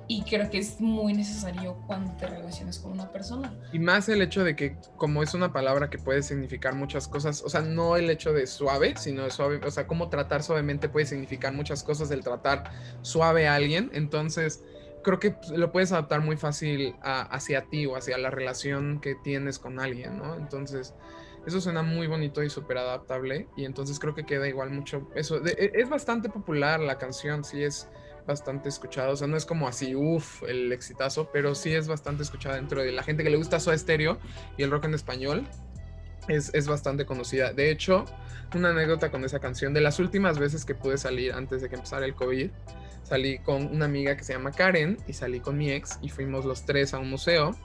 y 0.07 0.23
creo 0.23 0.49
que 0.49 0.57
es 0.57 0.81
muy 0.81 1.13
necesario 1.13 1.77
cuando 1.87 2.11
te 2.17 2.27
relacionas 2.27 2.79
con 2.79 2.91
una 2.91 3.11
persona. 3.11 3.53
Y 3.71 3.79
más 3.79 4.09
el 4.09 4.21
hecho 4.21 4.43
de 4.43 4.55
que 4.55 4.77
como 4.97 5.23
es 5.23 5.33
una 5.33 5.53
palabra 5.53 5.89
que 5.89 5.97
puede 5.97 6.21
significar 6.23 6.75
muchas 6.75 7.07
cosas, 7.07 7.41
o 7.41 7.49
sea, 7.49 7.61
no 7.61 7.95
el 7.95 8.09
hecho 8.09 8.33
de 8.33 8.45
suave, 8.47 8.95
sino 8.97 9.23
de 9.23 9.31
suave, 9.31 9.61
o 9.65 9.71
sea, 9.71 9.87
cómo 9.87 10.09
tratar 10.09 10.43
suavemente 10.43 10.89
puede 10.89 11.05
significar 11.05 11.53
muchas 11.53 11.83
cosas 11.83 12.09
del 12.09 12.23
tratar 12.23 12.71
suave 13.01 13.47
a 13.47 13.55
alguien, 13.55 13.89
entonces 13.93 14.63
creo 15.03 15.19
que 15.19 15.35
lo 15.55 15.71
puedes 15.71 15.91
adaptar 15.91 16.21
muy 16.21 16.37
fácil 16.37 16.95
hacia 17.01 17.65
ti 17.65 17.85
o 17.85 17.95
hacia 17.95 18.17
la 18.17 18.29
relación 18.29 18.99
que 19.01 19.15
tienes 19.15 19.59
con 19.59 19.79
alguien, 19.79 20.17
¿no? 20.17 20.35
Entonces, 20.35 20.93
eso 21.45 21.61
suena 21.61 21.83
muy 21.83 22.07
bonito 22.07 22.43
y 22.43 22.49
súper 22.49 22.77
adaptable 22.77 23.47
y 23.55 23.65
entonces 23.65 23.99
creo 23.99 24.15
que 24.15 24.25
queda 24.25 24.47
igual 24.47 24.69
mucho 24.71 25.09
eso. 25.15 25.45
E, 25.45 25.71
es 25.73 25.89
bastante 25.89 26.29
popular 26.29 26.79
la 26.79 26.97
canción, 26.97 27.43
sí 27.43 27.63
es 27.63 27.89
bastante 28.25 28.69
escuchada, 28.69 29.09
o 29.09 29.15
sea, 29.15 29.27
no 29.27 29.35
es 29.35 29.45
como 29.45 29.67
así, 29.67 29.95
uff, 29.95 30.43
el 30.43 30.71
exitazo, 30.71 31.29
pero 31.31 31.55
sí 31.55 31.73
es 31.73 31.87
bastante 31.87 32.23
escuchada 32.23 32.55
dentro 32.55 32.81
de 32.81 32.91
la 32.91 33.03
gente 33.03 33.23
que 33.23 33.29
le 33.29 33.37
gusta 33.37 33.59
su 33.59 33.71
estéreo 33.71 34.17
y 34.57 34.63
el 34.63 34.71
rock 34.71 34.85
en 34.85 34.93
español. 34.93 35.47
Es, 36.29 36.53
es, 36.53 36.69
bastante 36.69 37.05
conocida. 37.05 37.51
De 37.51 37.69
hecho, 37.69 38.05
una 38.55 38.69
anécdota 38.69 39.11
con 39.11 39.25
esa 39.25 39.39
canción, 39.39 39.73
de 39.73 39.81
las 39.81 39.99
últimas 39.99 40.39
veces 40.39 40.63
que 40.63 40.73
pude 40.73 40.97
salir 40.97 41.33
antes 41.33 41.61
de 41.61 41.67
que 41.67 41.75
empezara 41.75 42.05
el 42.05 42.15
COVID, 42.15 42.49
salí 43.03 43.39
con 43.39 43.67
una 43.67 43.85
amiga 43.85 44.15
que 44.15 44.23
se 44.23 44.31
llama 44.31 44.51
Karen 44.51 44.97
y 45.05 45.11
salí 45.11 45.41
con 45.41 45.57
mi 45.57 45.69
ex 45.71 45.99
y 46.01 46.07
fuimos 46.07 46.45
los 46.45 46.65
tres 46.65 46.93
a 46.93 46.99
un 46.99 47.09
museo. 47.09 47.57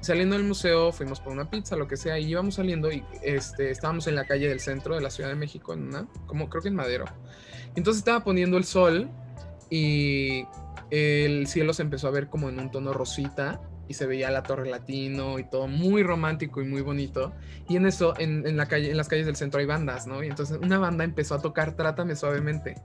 Saliendo 0.00 0.36
del 0.36 0.44
museo 0.44 0.92
fuimos 0.92 1.20
por 1.20 1.32
una 1.32 1.50
pizza, 1.50 1.76
lo 1.76 1.88
que 1.88 1.96
sea, 1.96 2.18
y 2.18 2.26
íbamos 2.26 2.56
saliendo 2.56 2.92
y 2.92 3.04
este, 3.22 3.70
estábamos 3.70 4.06
en 4.06 4.14
la 4.14 4.24
calle 4.24 4.48
del 4.48 4.60
centro 4.60 4.94
de 4.94 5.00
la 5.00 5.10
Ciudad 5.10 5.30
de 5.30 5.36
México, 5.36 5.72
en 5.72 5.88
una, 5.88 6.06
como 6.26 6.48
creo 6.48 6.62
que 6.62 6.68
en 6.68 6.76
Madero. 6.76 7.06
Entonces 7.74 7.98
estaba 7.98 8.22
poniendo 8.22 8.56
el 8.56 8.64
sol 8.64 9.10
y 9.70 10.44
el 10.90 11.46
cielo 11.46 11.72
se 11.72 11.82
empezó 11.82 12.08
a 12.08 12.10
ver 12.10 12.28
como 12.28 12.48
en 12.48 12.60
un 12.60 12.70
tono 12.70 12.92
rosita 12.92 13.60
y 13.88 13.94
se 13.94 14.06
veía 14.06 14.30
la 14.30 14.42
torre 14.42 14.68
latino 14.68 15.38
y 15.38 15.44
todo 15.48 15.66
muy 15.66 16.02
romántico 16.02 16.60
y 16.62 16.66
muy 16.66 16.82
bonito. 16.82 17.32
Y 17.68 17.76
en 17.76 17.86
eso, 17.86 18.14
en, 18.18 18.46
en, 18.46 18.56
la 18.56 18.66
calle, 18.66 18.90
en 18.90 18.96
las 18.96 19.08
calles 19.08 19.26
del 19.26 19.36
centro 19.36 19.60
hay 19.60 19.66
bandas, 19.66 20.06
¿no? 20.06 20.22
Y 20.22 20.28
entonces 20.28 20.58
una 20.62 20.78
banda 20.78 21.04
empezó 21.04 21.34
a 21.34 21.40
tocar 21.40 21.74
Trátame 21.74 22.16
suavemente 22.16 22.76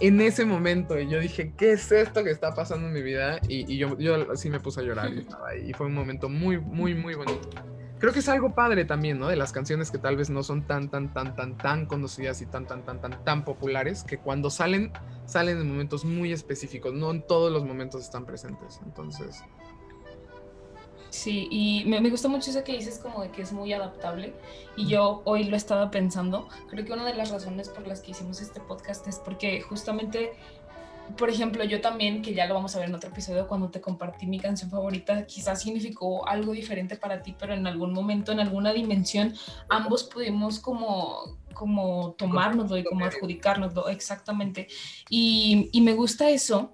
en 0.00 0.20
ese 0.20 0.44
momento. 0.44 0.98
Y 0.98 1.08
yo 1.08 1.20
dije, 1.20 1.52
¿qué 1.56 1.72
es 1.72 1.90
esto 1.92 2.24
que 2.24 2.30
está 2.30 2.54
pasando 2.54 2.86
en 2.88 2.92
mi 2.92 3.02
vida? 3.02 3.40
Y, 3.48 3.76
yo, 3.76 3.98
yo 3.98 4.36
sí 4.36 4.50
me 4.50 4.60
puse 4.60 4.80
a 4.80 4.84
llorar 4.84 5.12
y 5.12 5.20
estaba 5.20 5.48
ahí. 5.48 5.70
Y 5.70 5.72
fue 5.72 5.86
un 5.86 5.94
momento 5.94 6.28
muy, 6.28 6.58
muy, 6.58 6.94
muy 6.94 7.14
bonito. 7.14 7.48
Creo 7.98 8.12
que 8.12 8.20
es 8.20 8.28
algo 8.28 8.54
padre 8.54 8.84
también, 8.84 9.18
¿no? 9.18 9.26
De 9.26 9.34
las 9.34 9.50
canciones 9.50 9.90
que 9.90 9.98
tal 9.98 10.16
vez 10.16 10.30
no 10.30 10.44
son 10.44 10.66
tan, 10.66 10.88
tan, 10.88 11.12
tan, 11.12 11.34
tan, 11.34 11.56
tan 11.56 11.86
conocidas 11.86 12.40
y 12.42 12.46
tan, 12.46 12.64
tan, 12.64 12.84
tan, 12.84 13.00
tan, 13.00 13.24
tan 13.24 13.44
populares, 13.44 14.04
que 14.04 14.18
cuando 14.18 14.50
salen, 14.50 14.92
salen 15.26 15.58
en 15.58 15.68
momentos 15.68 16.04
muy 16.04 16.32
específicos, 16.32 16.94
no 16.94 17.10
en 17.10 17.26
todos 17.26 17.52
los 17.52 17.64
momentos 17.64 18.04
están 18.04 18.24
presentes. 18.24 18.80
Entonces, 18.84 19.42
Sí, 21.10 21.48
y 21.50 21.84
me, 21.86 22.00
me, 22.00 22.10
gusta 22.10 22.28
mucho 22.28 22.50
eso 22.50 22.62
que 22.64 22.72
dices 22.72 22.98
como 22.98 23.22
de 23.22 23.30
que 23.30 23.40
es 23.40 23.52
muy 23.52 23.72
adaptable 23.72 24.34
y 24.76 24.86
yo 24.88 25.22
hoy 25.24 25.44
lo 25.44 25.56
estaba 25.56 25.90
pensando, 25.90 26.48
creo 26.68 26.84
que 26.84 26.92
una 26.92 27.04
de 27.06 27.14
las 27.14 27.30
razones 27.30 27.70
por 27.70 27.86
las 27.86 28.00
que 28.02 28.10
hicimos 28.10 28.42
este 28.42 28.60
podcast 28.60 29.08
es 29.08 29.16
porque 29.18 29.62
justamente, 29.62 30.34
por 31.16 31.30
ejemplo, 31.30 31.64
yo 31.64 31.80
también, 31.80 32.20
que 32.20 32.34
ya 32.34 32.46
lo 32.46 32.54
vamos 32.54 32.76
a 32.76 32.80
ver 32.80 32.90
en 32.90 32.94
otro 32.94 33.08
episodio, 33.08 33.48
cuando 33.48 33.70
te 33.70 33.80
compartí 33.80 34.26
mi 34.26 34.38
canción 34.38 34.70
favorita, 34.70 35.24
quizás 35.24 35.62
significó 35.62 36.28
algo 36.28 36.52
diferente 36.52 36.96
para 36.96 37.22
ti, 37.22 37.34
pero 37.38 37.54
en 37.54 37.66
algún 37.66 37.94
momento, 37.94 38.32
en 38.32 38.40
alguna 38.40 38.74
dimensión, 38.74 39.34
ambos 39.68 40.04
pudimos 40.04 40.60
como 40.60 41.38
como 41.54 42.12
tomárnoslo 42.12 42.76
y 42.76 42.84
como 42.84 43.04
adjudicárnoslo, 43.04 43.88
exactamente. 43.88 44.68
Y, 45.10 45.70
y 45.72 45.80
me 45.80 45.94
gusta 45.94 46.30
eso 46.30 46.70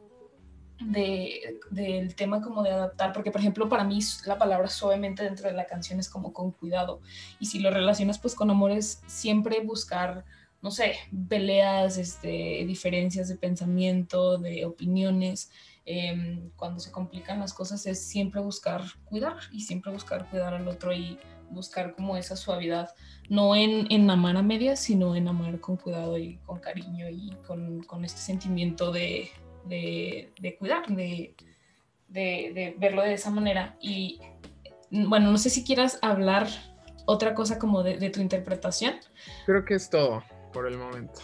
de, 0.81 1.61
del 1.71 2.15
tema 2.15 2.41
como 2.41 2.63
de 2.63 2.71
adaptar, 2.71 3.13
porque 3.13 3.31
por 3.31 3.41
ejemplo 3.41 3.69
para 3.69 3.85
mí 3.85 4.01
la 4.27 4.39
palabra 4.39 4.69
suavemente 4.69 5.23
dentro 5.23 5.49
de 5.49 5.55
la 5.55 5.67
canción 5.67 6.01
es 6.01 6.09
como 6.09 6.33
con 6.33 6.51
cuidado, 6.51 7.01
y 7.39 7.47
si 7.47 7.59
lo 7.61 7.71
relacionas 7.71 8.19
pues 8.19 8.35
con 8.35 8.51
amores, 8.51 9.03
siempre 9.07 9.61
buscar, 9.61 10.25
no 10.63 10.71
sé, 10.71 10.97
peleas, 11.29 11.99
este, 11.99 12.65
diferencias 12.67 13.29
de 13.29 13.37
pensamiento, 13.37 14.39
de 14.39 14.65
opiniones, 14.65 15.51
em, 15.85 16.51
cuando 16.57 16.81
se 16.81 16.91
complican 16.91 17.41
las 17.41 17.53
cosas 17.53 17.87
es 17.87 18.05
siempre 18.05 18.41
buscar 18.41 18.83
cuidar 19.05 19.37
y 19.53 19.61
siempre 19.61 19.93
buscar 19.93 20.29
cuidar 20.31 20.55
al 20.55 20.67
otro 20.67 20.93
y 20.95 21.19
buscar 21.51 21.95
como 21.95 22.17
esa 22.17 22.37
suavidad, 22.37 22.95
no 23.29 23.55
en, 23.55 23.87
en 23.91 24.11
amar 24.11 24.37
a 24.37 24.43
medias, 24.43 24.81
sino 24.81 25.15
en 25.15 25.29
amar 25.29 25.61
con 25.61 25.77
cuidado 25.77 26.19
y 26.19 26.39
con 26.39 26.59
cariño 26.59 27.09
y 27.11 27.37
con, 27.47 27.83
con 27.83 28.05
este 28.05 28.21
sentimiento 28.21 28.91
de, 28.91 29.31
de, 29.67 30.57
cuidar, 30.59 30.87
de, 30.89 31.35
de, 32.09 32.75
verlo 32.79 33.03
de 33.03 33.15
esa 33.15 33.31
manera. 33.31 33.77
Y 33.81 34.21
bueno, 34.91 35.31
no 35.31 35.39
sé 35.39 35.51
si 35.51 35.65
quieras 35.65 35.99
hablar 36.03 36.49
otra 37.07 37.35
cosa 37.35 37.59
como 37.59 37.83
de, 37.83 38.11
tu 38.11 38.21
interpretación. 38.21 38.95
Creo 39.47 39.65
que 39.65 39.75
es 39.75 39.91
todo 39.91 40.23
por 40.53 40.67
el 40.67 40.79
momento. 40.79 41.21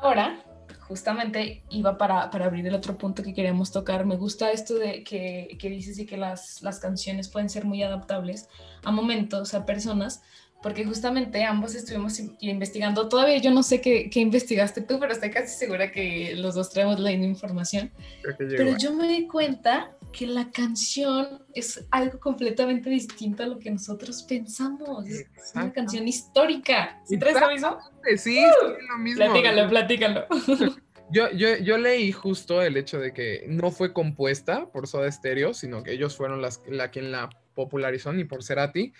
Ahora, 0.00 0.44
justamente 0.80 1.64
iba 1.70 1.98
para, 1.98 2.22
abrir 2.22 2.66
el 2.66 2.74
otro 2.74 2.96
punto 2.98 3.22
que 3.22 3.34
queríamos 3.34 3.72
tocar. 3.72 4.06
Me 4.06 4.16
gusta 4.16 4.50
esto 4.50 4.74
de 4.74 5.04
que, 5.04 5.56
que 5.58 5.70
dices 5.70 5.98
y 5.98 6.06
que 6.06 6.16
las, 6.16 6.62
las 6.62 6.80
canciones 6.80 7.28
pueden 7.28 7.48
ser 7.48 7.64
muy 7.64 7.82
adaptables 7.82 8.48
a 8.84 8.90
momentos, 8.90 9.54
a 9.54 9.64
personas, 9.66 10.22
porque 10.66 10.84
justamente 10.84 11.44
ambos 11.44 11.76
estuvimos 11.76 12.20
investigando. 12.40 13.08
Todavía 13.08 13.38
yo 13.38 13.52
no 13.52 13.62
sé 13.62 13.80
qué, 13.80 14.10
qué, 14.10 14.18
investigaste 14.18 14.80
tú, 14.80 14.98
pero 14.98 15.12
estoy 15.12 15.30
casi 15.30 15.56
segura 15.56 15.92
que 15.92 16.34
los 16.34 16.56
dos 16.56 16.70
traemos 16.70 16.98
la 16.98 17.12
información. 17.12 17.92
Pero 18.36 18.76
yo 18.76 18.92
me 18.92 19.06
di 19.06 19.28
cuenta 19.28 19.92
que 20.10 20.26
la 20.26 20.50
canción 20.50 21.44
es 21.54 21.86
algo 21.92 22.18
completamente 22.18 22.90
distinto 22.90 23.44
a 23.44 23.46
lo 23.46 23.60
que 23.60 23.70
nosotros 23.70 24.24
pensamos. 24.24 25.06
Es 25.06 25.28
una 25.54 25.72
canción 25.72 26.08
histórica. 26.08 27.00
¿Sí 27.04 27.16
traes 27.16 27.40
lo 27.60 27.78
Sí, 28.04 28.18
sí, 28.18 28.40
lo 28.88 28.98
mismo. 28.98 29.24
Platícalo, 29.24 29.68
platícalo. 29.68 30.26
Yo, 31.10 31.30
yo, 31.30 31.56
yo, 31.58 31.78
leí 31.78 32.10
justo 32.10 32.62
el 32.62 32.76
hecho 32.76 32.98
de 32.98 33.12
que 33.12 33.44
no 33.48 33.70
fue 33.70 33.92
compuesta 33.92 34.66
por 34.72 34.88
Soda 34.88 35.10
Stereo, 35.10 35.54
sino 35.54 35.82
que 35.82 35.92
ellos 35.92 36.16
fueron 36.16 36.42
las, 36.42 36.62
la 36.68 36.90
quien 36.90 37.12
la 37.12 37.30
popularizó, 37.54 38.12
ni 38.12 38.24
por 38.24 38.42
Cerati. 38.42 38.92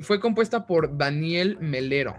fue 0.00 0.20
compuesta 0.20 0.66
por 0.66 0.96
Daniel 0.96 1.58
Melero. 1.60 2.14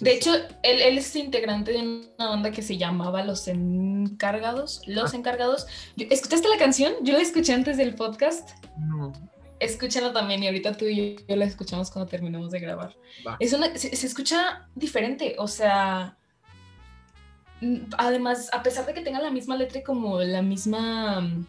de 0.00 0.12
hecho, 0.12 0.34
él, 0.34 0.80
él, 0.80 0.98
es 0.98 1.14
integrante 1.16 1.72
de 1.72 1.78
una 1.78 2.28
banda 2.28 2.50
que 2.50 2.62
se 2.62 2.76
llamaba 2.76 3.24
Los 3.24 3.48
Encargados. 3.48 4.82
Los 4.86 5.12
ah. 5.12 5.16
Encargados. 5.16 5.66
¿Escuchaste 5.96 6.48
la 6.48 6.58
canción? 6.58 6.94
Yo 7.02 7.12
la 7.14 7.20
escuché 7.20 7.52
antes 7.52 7.76
del 7.76 7.94
podcast. 7.94 8.50
No. 8.78 9.12
Escúchala 9.60 10.12
también 10.12 10.42
y 10.42 10.46
ahorita 10.46 10.76
tú 10.76 10.84
y 10.84 11.16
yo, 11.26 11.36
la 11.36 11.44
escuchamos 11.44 11.90
cuando 11.90 12.10
terminemos 12.10 12.50
de 12.50 12.60
grabar. 12.60 12.96
Es 13.38 13.52
una, 13.52 13.74
se, 13.76 13.94
escucha 13.94 14.68
diferente, 14.74 15.36
o 15.38 15.48
sea, 15.48 16.18
además, 17.98 18.50
a 18.52 18.62
pesar 18.62 18.86
de 18.86 18.94
que 18.94 19.00
tenga 19.00 19.20
la 19.20 19.30
misma 19.30 19.56
letra 19.56 19.80
y 19.80 19.82
como 19.82 20.20
la 20.20 20.42
misma 20.42 21.20
mm, 21.20 21.46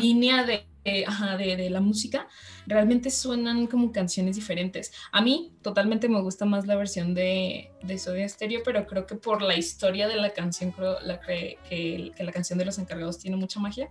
línea 0.00 0.44
de, 0.44 0.66
de, 0.84 1.70
la 1.70 1.80
música, 1.80 2.28
realmente 2.66 3.10
suenan 3.10 3.66
como 3.66 3.92
canciones 3.92 4.36
diferentes. 4.36 4.92
A 5.12 5.20
mí 5.20 5.52
totalmente 5.62 6.08
me 6.08 6.20
gusta 6.20 6.44
más 6.44 6.66
la 6.66 6.76
versión 6.76 7.14
de, 7.14 7.70
de 7.82 7.98
Sodia 7.98 8.28
Stereo, 8.28 8.62
pero 8.64 8.86
creo 8.86 9.06
que 9.06 9.16
por 9.16 9.42
la 9.42 9.56
historia 9.56 10.08
de 10.08 10.16
la 10.16 10.30
canción, 10.30 10.72
creo 10.72 10.98
la, 11.00 11.20
que, 11.20 11.58
que 11.68 12.12
la 12.18 12.32
canción 12.32 12.58
de 12.58 12.64
los 12.64 12.78
encargados 12.78 13.18
tiene 13.18 13.36
mucha 13.36 13.60
magia. 13.60 13.88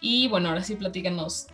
Y 0.00 0.28
bueno, 0.28 0.48
ahora 0.48 0.62
sí 0.62 0.76
platícanos 0.76 1.48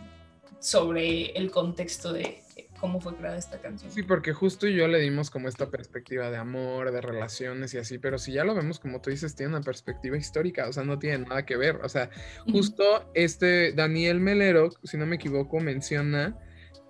sobre 0.59 1.31
el 1.37 1.51
contexto 1.51 2.13
de 2.13 2.43
cómo 2.79 2.99
fue 3.01 3.15
creada 3.15 3.37
esta 3.37 3.59
canción. 3.59 3.91
Sí, 3.91 4.03
porque 4.03 4.33
justo 4.33 4.67
yo 4.67 4.87
le 4.87 4.99
dimos 4.99 5.29
como 5.29 5.47
esta 5.47 5.69
perspectiva 5.69 6.29
de 6.29 6.37
amor, 6.37 6.91
de 6.91 7.01
relaciones 7.01 7.73
y 7.73 7.77
así, 7.77 7.97
pero 7.97 8.17
si 8.17 8.33
ya 8.33 8.43
lo 8.43 8.55
vemos 8.55 8.79
como 8.79 9.01
tú 9.01 9.09
dices, 9.09 9.35
tiene 9.35 9.55
una 9.55 9.61
perspectiva 9.61 10.17
histórica, 10.17 10.67
o 10.67 10.73
sea, 10.73 10.83
no 10.83 10.99
tiene 10.99 11.25
nada 11.25 11.45
que 11.45 11.57
ver, 11.57 11.77
o 11.83 11.89
sea, 11.89 12.09
justo 12.51 13.09
este 13.13 13.71
Daniel 13.73 14.19
Melero, 14.19 14.69
si 14.83 14.97
no 14.97 15.05
me 15.05 15.15
equivoco, 15.15 15.59
menciona 15.59 16.37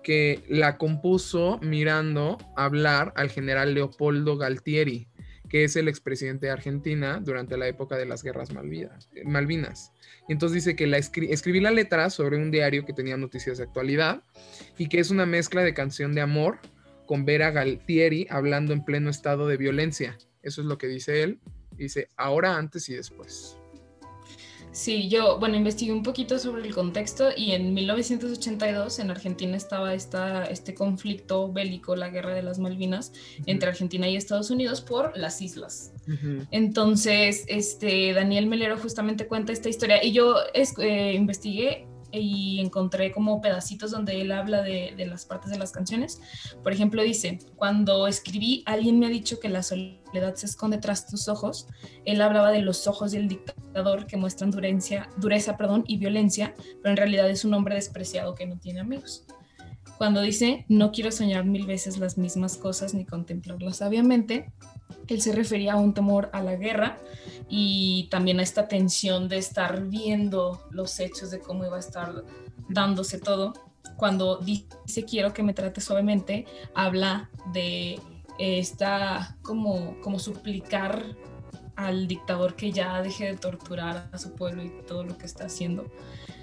que 0.02 0.44
la 0.48 0.78
compuso 0.78 1.58
mirando 1.62 2.38
hablar 2.56 3.12
al 3.16 3.30
general 3.30 3.74
Leopoldo 3.74 4.36
Galtieri, 4.36 5.08
que 5.48 5.64
es 5.64 5.76
el 5.76 5.88
expresidente 5.88 6.46
de 6.46 6.52
Argentina 6.52 7.20
durante 7.22 7.56
la 7.56 7.66
época 7.68 7.96
de 7.96 8.06
las 8.06 8.22
guerras 8.22 8.52
Malvinas. 8.52 9.92
Y 10.28 10.32
entonces 10.32 10.64
dice 10.64 10.76
que 10.76 10.86
la 10.86 10.98
escribí 10.98 11.60
la 11.60 11.70
letra 11.70 12.10
sobre 12.10 12.36
un 12.36 12.50
diario 12.50 12.84
que 12.84 12.92
tenía 12.92 13.16
noticias 13.16 13.58
de 13.58 13.64
actualidad 13.64 14.22
y 14.76 14.88
que 14.88 15.00
es 15.00 15.10
una 15.10 15.26
mezcla 15.26 15.62
de 15.62 15.74
canción 15.74 16.14
de 16.14 16.20
amor 16.20 16.58
con 17.06 17.24
Vera 17.24 17.50
Galtieri 17.50 18.26
hablando 18.30 18.72
en 18.72 18.84
pleno 18.84 19.10
estado 19.10 19.46
de 19.48 19.56
violencia. 19.56 20.16
Eso 20.42 20.60
es 20.60 20.66
lo 20.66 20.78
que 20.78 20.86
dice 20.86 21.22
él. 21.22 21.40
Dice 21.72 22.08
ahora, 22.16 22.56
antes 22.56 22.88
y 22.88 22.94
después. 22.94 23.57
Sí, 24.78 25.08
yo, 25.08 25.40
bueno, 25.40 25.56
investigué 25.56 25.92
un 25.92 26.04
poquito 26.04 26.38
sobre 26.38 26.64
el 26.64 26.72
contexto 26.72 27.30
y 27.36 27.50
en 27.50 27.74
1982 27.74 29.00
en 29.00 29.10
Argentina 29.10 29.56
estaba 29.56 29.92
esta, 29.92 30.44
este 30.44 30.72
conflicto 30.72 31.52
bélico, 31.52 31.96
la 31.96 32.10
guerra 32.10 32.32
de 32.32 32.44
las 32.44 32.60
Malvinas, 32.60 33.12
entre 33.46 33.70
Argentina 33.70 34.08
y 34.08 34.14
Estados 34.14 34.52
Unidos 34.52 34.80
por 34.80 35.18
las 35.18 35.42
islas. 35.42 35.90
Entonces, 36.52 37.44
este, 37.48 38.12
Daniel 38.12 38.46
Melero 38.46 38.78
justamente 38.78 39.26
cuenta 39.26 39.52
esta 39.52 39.68
historia 39.68 40.04
y 40.04 40.12
yo 40.12 40.36
eh, 40.54 41.12
investigué 41.16 41.87
y 42.12 42.60
encontré 42.60 43.12
como 43.12 43.40
pedacitos 43.40 43.90
donde 43.90 44.20
él 44.20 44.32
habla 44.32 44.62
de, 44.62 44.94
las 45.06 45.24
partes 45.24 45.50
de 45.50 45.58
las 45.58 45.72
canciones. 45.72 46.20
Por 46.62 46.72
ejemplo, 46.72 47.02
dice, 47.02 47.38
cuando 47.56 48.06
escribí, 48.06 48.62
alguien 48.66 48.98
me 48.98 49.06
ha 49.06 49.10
dicho 49.10 49.40
que 49.40 49.48
la 49.48 49.62
soledad 49.62 50.34
se 50.34 50.46
esconde 50.46 50.78
tras 50.78 51.06
tus 51.06 51.28
ojos. 51.28 51.66
Él 52.04 52.20
hablaba 52.20 52.50
de 52.50 52.62
los 52.62 52.86
ojos 52.86 53.12
del 53.12 53.28
dictador 53.28 54.06
que 54.06 54.16
muestran 54.16 54.50
dureza, 54.50 55.08
dureza 55.18 55.56
perdón, 55.56 55.84
y 55.86 55.98
violencia, 55.98 56.54
pero 56.82 56.90
en 56.90 56.96
realidad 56.96 57.28
es 57.28 57.44
un 57.44 57.54
hombre 57.54 57.74
despreciado 57.74 58.34
que 58.34 58.46
no 58.46 58.58
tiene 58.58 58.80
amigos. 58.80 59.26
Cuando 59.98 60.20
dice, 60.20 60.64
no 60.68 60.92
quiero 60.92 61.10
soñar 61.10 61.44
mil 61.44 61.66
veces 61.66 61.98
las 61.98 62.18
mismas 62.18 62.56
cosas 62.56 62.94
ni 62.94 63.04
contemplarlas 63.04 63.78
sabiamente, 63.78 64.52
él 65.06 65.20
se 65.20 65.32
refería 65.32 65.74
a 65.74 65.76
un 65.76 65.94
temor 65.94 66.30
a 66.32 66.42
la 66.42 66.56
guerra 66.56 66.98
y 67.48 68.08
también 68.10 68.40
a 68.40 68.42
esta 68.42 68.68
tensión 68.68 69.28
de 69.28 69.38
estar 69.38 69.84
viendo 69.84 70.68
los 70.70 71.00
hechos 71.00 71.30
de 71.30 71.40
cómo 71.40 71.64
iba 71.64 71.76
a 71.76 71.80
estar 71.80 72.24
dándose 72.68 73.18
todo. 73.18 73.54
Cuando 73.96 74.38
dice 74.38 75.04
quiero 75.08 75.32
que 75.32 75.42
me 75.42 75.54
trate 75.54 75.80
suavemente, 75.80 76.46
habla 76.74 77.30
de 77.52 78.00
esta 78.38 79.36
como, 79.42 80.00
como 80.00 80.18
suplicar 80.18 81.16
al 81.74 82.08
dictador 82.08 82.54
que 82.54 82.72
ya 82.72 83.00
deje 83.02 83.26
de 83.26 83.36
torturar 83.36 84.08
a 84.12 84.18
su 84.18 84.34
pueblo 84.34 84.64
y 84.64 84.70
todo 84.86 85.04
lo 85.04 85.16
que 85.16 85.26
está 85.26 85.46
haciendo. 85.46 85.90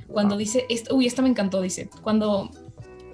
Cuando 0.08 0.38
dice, 0.38 0.66
uy, 0.92 1.08
esta 1.08 1.22
me 1.22 1.30
encantó, 1.30 1.62
dice, 1.62 1.90
cuando 2.02 2.52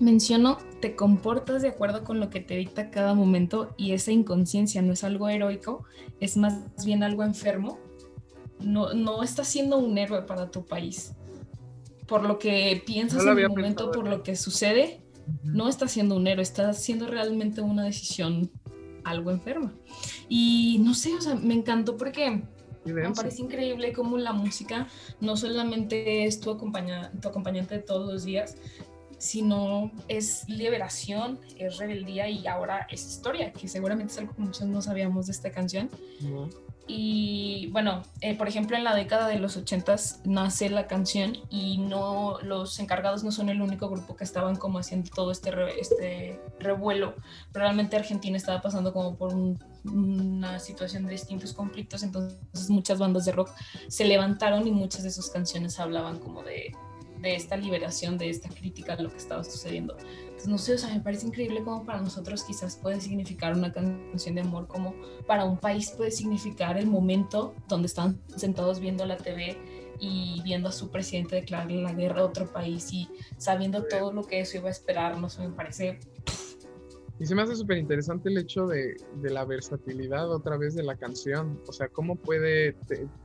menciono, 0.02 0.58
te 0.82 0.96
comportas 0.96 1.62
de 1.62 1.70
acuerdo 1.70 2.04
con 2.04 2.20
lo 2.20 2.30
que 2.30 2.40
te 2.40 2.56
dicta 2.58 2.90
cada 2.90 3.14
momento 3.14 3.74
y 3.78 3.92
esa 3.92 4.12
inconsciencia 4.12 4.82
no 4.82 4.94
es 4.94 5.04
algo 5.04 5.30
heroico, 5.30 5.86
es 6.20 6.38
más 6.38 6.86
bien 6.86 7.04
algo 7.04 7.24
enfermo. 7.24 7.80
No, 8.60 8.94
no 8.94 9.24
estás 9.24 9.48
siendo 9.48 9.78
un 9.78 9.98
héroe 9.98 10.24
para 10.24 10.52
tu 10.52 10.66
país. 10.66 11.14
Por 12.08 12.24
lo 12.24 12.38
que 12.38 12.82
piensas 12.86 13.24
en 13.24 13.40
el 13.40 13.50
momento, 13.50 13.92
por 13.92 14.08
lo 14.08 14.22
que 14.22 14.36
sucede, 14.36 15.02
no 15.44 15.68
estás 15.68 15.92
siendo 15.92 16.16
un 16.16 16.28
héroe, 16.28 16.44
estás 16.44 16.78
haciendo 16.78 17.08
realmente 17.08 17.62
una 17.62 17.86
decisión 17.86 18.52
algo 19.04 19.32
enferma. 19.32 19.74
Y 20.28 20.80
no 20.84 20.94
sé, 20.94 21.14
o 21.16 21.22
sea, 21.22 21.36
me 21.36 21.54
encantó 21.54 21.98
porque 21.98 22.44
me 22.86 23.12
parece 23.12 23.42
increíble 23.42 23.94
cómo 23.94 24.18
la 24.18 24.34
música 24.34 24.88
no 25.20 25.38
solamente 25.38 26.26
es 26.26 26.40
tu, 26.40 26.56
tu 26.56 27.28
acompañante 27.30 27.76
de 27.76 27.82
todos 27.82 28.12
los 28.12 28.24
días, 28.24 28.58
sino 29.22 29.92
es 30.08 30.50
liberación, 30.50 31.40
es 31.56 31.78
rebeldía 31.78 32.28
y 32.28 32.48
ahora 32.48 32.88
es 32.90 33.06
historia, 33.06 33.54
que 33.54 33.68
seguramente 33.68 34.14
es 34.14 34.20
algo 34.20 34.34
que 34.34 34.42
muchos 34.42 34.66
no 34.66 34.82
sabíamos 34.82 35.28
de 35.28 35.34
esta 35.34 35.52
canción. 35.52 35.92
Y 36.88 37.70
bueno, 37.72 38.02
eh, 38.22 38.36
por 38.36 38.48
ejemplo, 38.48 38.76
en 38.76 38.84
la 38.84 38.96
década 38.96 39.28
de 39.28 39.38
los 39.38 39.58
80 39.58 39.96
nace 40.26 40.72
la 40.72 40.88
canción 40.88 41.38
y 41.52 41.78
no 41.78 42.40
los 42.42 42.80
encargados 42.80 43.24
no 43.24 43.32
son 43.32 43.50
el 43.50 43.62
único 43.62 43.90
grupo 43.90 44.16
que 44.16 44.24
estaban 44.24 44.56
como 44.56 44.80
haciendo 44.80 45.12
todo 45.12 45.30
este, 45.30 45.52
este 45.80 46.42
revuelo. 46.60 47.14
Realmente 47.54 47.98
Argentina 47.98 48.36
estaba 48.36 48.60
pasando 48.60 48.92
como 48.92 49.16
por 49.18 49.36
una 49.86 50.58
situación 50.58 51.06
de 51.06 51.12
distintos 51.12 51.54
conflictos, 51.54 52.02
entonces 52.02 52.70
muchas 52.72 52.98
bandas 52.98 53.26
de 53.26 53.34
rock 53.34 53.52
se 53.88 54.04
levantaron 54.04 54.68
y 54.68 54.72
muchas 54.72 55.04
de 55.04 55.12
sus 55.12 55.30
canciones 55.30 55.80
hablaban 55.80 56.18
como 56.18 56.42
de 56.42 56.74
de 57.22 57.36
esta 57.36 57.56
liberación, 57.56 58.18
de 58.18 58.30
esta 58.30 58.50
crítica 58.50 58.94
a 58.94 59.02
lo 59.02 59.10
que 59.10 59.18
estaba 59.18 59.44
sucediendo. 59.44 59.96
Entonces, 59.98 60.48
no 60.48 60.58
sé, 60.58 60.74
o 60.74 60.78
sea, 60.78 60.94
me 60.94 61.02
parece 61.02 61.28
increíble 61.28 61.64
como 61.64 61.86
para 61.86 62.02
nosotros 62.02 62.44
quizás 62.44 62.76
puede 62.76 63.00
significar 63.00 63.54
una 63.54 63.72
canción 63.72 64.36
de 64.36 64.42
amor, 64.42 64.68
como 64.68 64.96
para 65.28 65.46
un 65.46 65.58
país 65.58 65.92
puede 65.92 66.12
significar 66.12 66.78
el 66.78 66.88
momento 66.88 67.54
donde 67.68 67.88
están 67.88 68.20
sentados 68.36 68.80
viendo 68.80 69.06
la 69.06 69.18
TV 69.18 69.58
y 70.00 70.42
viendo 70.44 70.70
a 70.70 70.72
su 70.72 70.90
presidente 70.90 71.36
declararle 71.36 71.82
la 71.82 71.94
guerra 71.94 72.22
a 72.22 72.26
otro 72.26 72.52
país 72.52 72.92
y 72.92 73.08
sabiendo 73.38 73.84
todo 73.84 74.12
lo 74.12 74.24
que 74.24 74.40
eso 74.40 74.58
iba 74.58 74.68
a 74.68 74.72
esperar, 74.72 75.18
no 75.20 75.30
sé, 75.30 75.48
me 75.48 75.54
parece 75.54 76.00
y 77.22 77.26
se 77.28 77.36
me 77.36 77.44
hace 77.44 77.56
súper 77.56 77.78
interesante 77.78 78.30
el 78.30 78.38
hecho 78.40 78.66
de, 78.66 78.96
de, 79.22 79.30
la 79.30 79.46
versatilidad 79.46 80.32
otra 80.32 80.58
vez 80.58 80.74
de 80.74 80.82
la 80.82 80.96
canción. 80.96 81.62
O 81.68 81.72
sea, 81.72 81.88
cómo 81.88 82.16
puede 82.16 82.76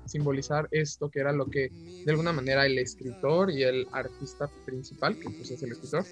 simbolizar 0.05 0.69
esto, 0.71 1.09
que 1.09 1.21
era 1.21 1.33
lo 1.33 1.47
que 1.47 1.71
de 2.05 2.11
alguna 2.11 2.35
manera 2.35 2.67
el 2.67 2.79
escritor 2.79 3.51
y 3.51 3.63
el 3.63 3.89
artista 3.93 4.51
principal, 4.67 5.19
que 5.19 5.31
pues 5.31 5.51
es 5.51 5.63
el 5.63 5.73
escritor, 5.73 6.05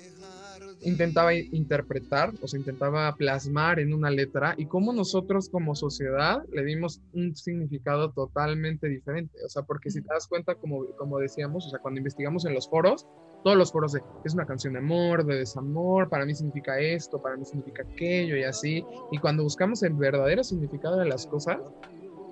intentaba 0.85 1.35
interpretar, 1.35 2.33
o 2.41 2.49
sea, 2.49 2.59
intentaba 2.59 3.15
plasmar 3.17 3.81
en 3.81 3.93
una 3.93 4.11
letra 4.11 4.55
y 4.57 4.67
cómo 4.67 4.93
nosotros 4.93 5.49
como 5.49 5.75
sociedad 5.75 6.43
le 6.53 6.65
dimos 6.65 7.01
un 7.13 7.35
significado 7.35 8.13
totalmente 8.13 8.89
diferente. 8.89 9.37
O 9.45 9.49
sea, 9.49 9.63
porque 9.63 9.91
si 9.91 10.03
te 10.03 10.09
das 10.13 10.27
cuenta, 10.27 10.55
como, 10.55 10.85
como 10.97 11.19
decíamos, 11.19 11.67
o 11.67 11.71
sea, 11.71 11.79
cuando 11.79 11.99
investigamos 11.99 12.45
en 12.45 12.55
los 12.55 12.69
foros, 12.69 13.07
todos 13.43 13.57
los 13.57 13.73
foros 13.73 13.93
de 13.93 14.03
es 14.25 14.35
una 14.35 14.47
canción 14.47 14.73
de 14.73 14.79
amor, 14.79 15.25
de 15.25 15.37
desamor, 15.37 16.09
para 16.09 16.25
mí 16.25 16.35
significa 16.35 16.81
esto, 16.81 17.21
para 17.21 17.37
mí 17.37 17.45
significa 17.45 17.83
aquello 17.83 18.37
y 18.37 18.45
así. 18.45 18.85
Y 19.13 19.19
cuando 19.19 19.43
buscamos 19.43 19.83
el 19.83 19.93
verdadero 19.93 20.43
significado 20.43 20.97
de 20.97 21.07
las 21.07 21.27
cosas, 21.27 21.59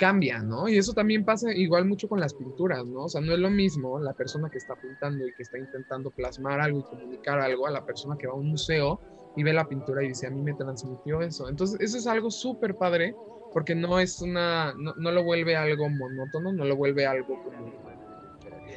cambia, 0.03 0.41
¿no? 0.41 0.69
Y 0.69 0.79
eso 0.79 0.95
también 0.95 1.25
pasa 1.25 1.55
igual 1.55 1.85
mucho 1.85 2.09
con 2.09 2.19
las 2.19 2.35
pinturas, 2.35 2.85
¿no? 2.85 3.05
O 3.05 3.09
sea, 3.09 3.21
no 3.21 3.35
es 3.35 3.39
lo 3.39 3.51
mismo 3.51 4.01
la 4.01 4.13
persona 4.15 4.51
que 4.51 4.59
está 4.59 4.75
pintando 4.75 5.25
y 5.25 5.33
que 5.33 5.45
está 5.45 5.59
intentando 5.59 6.11
plasmar 6.11 6.61
algo 6.61 6.81
y 6.81 6.83
comunicar 6.83 7.39
algo 7.39 7.69
a 7.69 7.71
la 7.71 7.87
persona 7.87 8.17
que 8.19 8.27
va 8.27 8.33
a 8.33 8.37
un 8.37 8.49
museo 8.49 8.99
y 9.37 9.45
ve 9.45 9.53
la 9.53 9.69
pintura 9.69 10.03
y 10.03 10.09
dice, 10.09 10.27
a 10.27 10.31
mí 10.31 10.43
me 10.43 10.55
transmitió 10.55 11.23
eso. 11.23 11.49
Entonces, 11.49 11.81
eso 11.81 11.99
es 11.99 12.09
algo 12.09 12.33
súper 12.33 12.75
padre 12.75 13.15
porque 13.53 13.77
no 13.77 14.01
es 14.01 14.21
una, 14.21 14.75
no, 14.75 15.13
lo 15.13 15.23
vuelve 15.23 15.55
algo 15.55 15.89
monótono, 15.89 16.53
no 16.53 16.65
lo 16.65 16.75
vuelve 16.75 17.07
algo 17.07 17.41
como, 17.41 17.73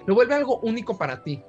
lo 0.05 0.13
vuelve 0.13 0.35
algo 0.35 0.59
único 0.59 0.95
para 0.95 1.23
ti, 1.23 1.41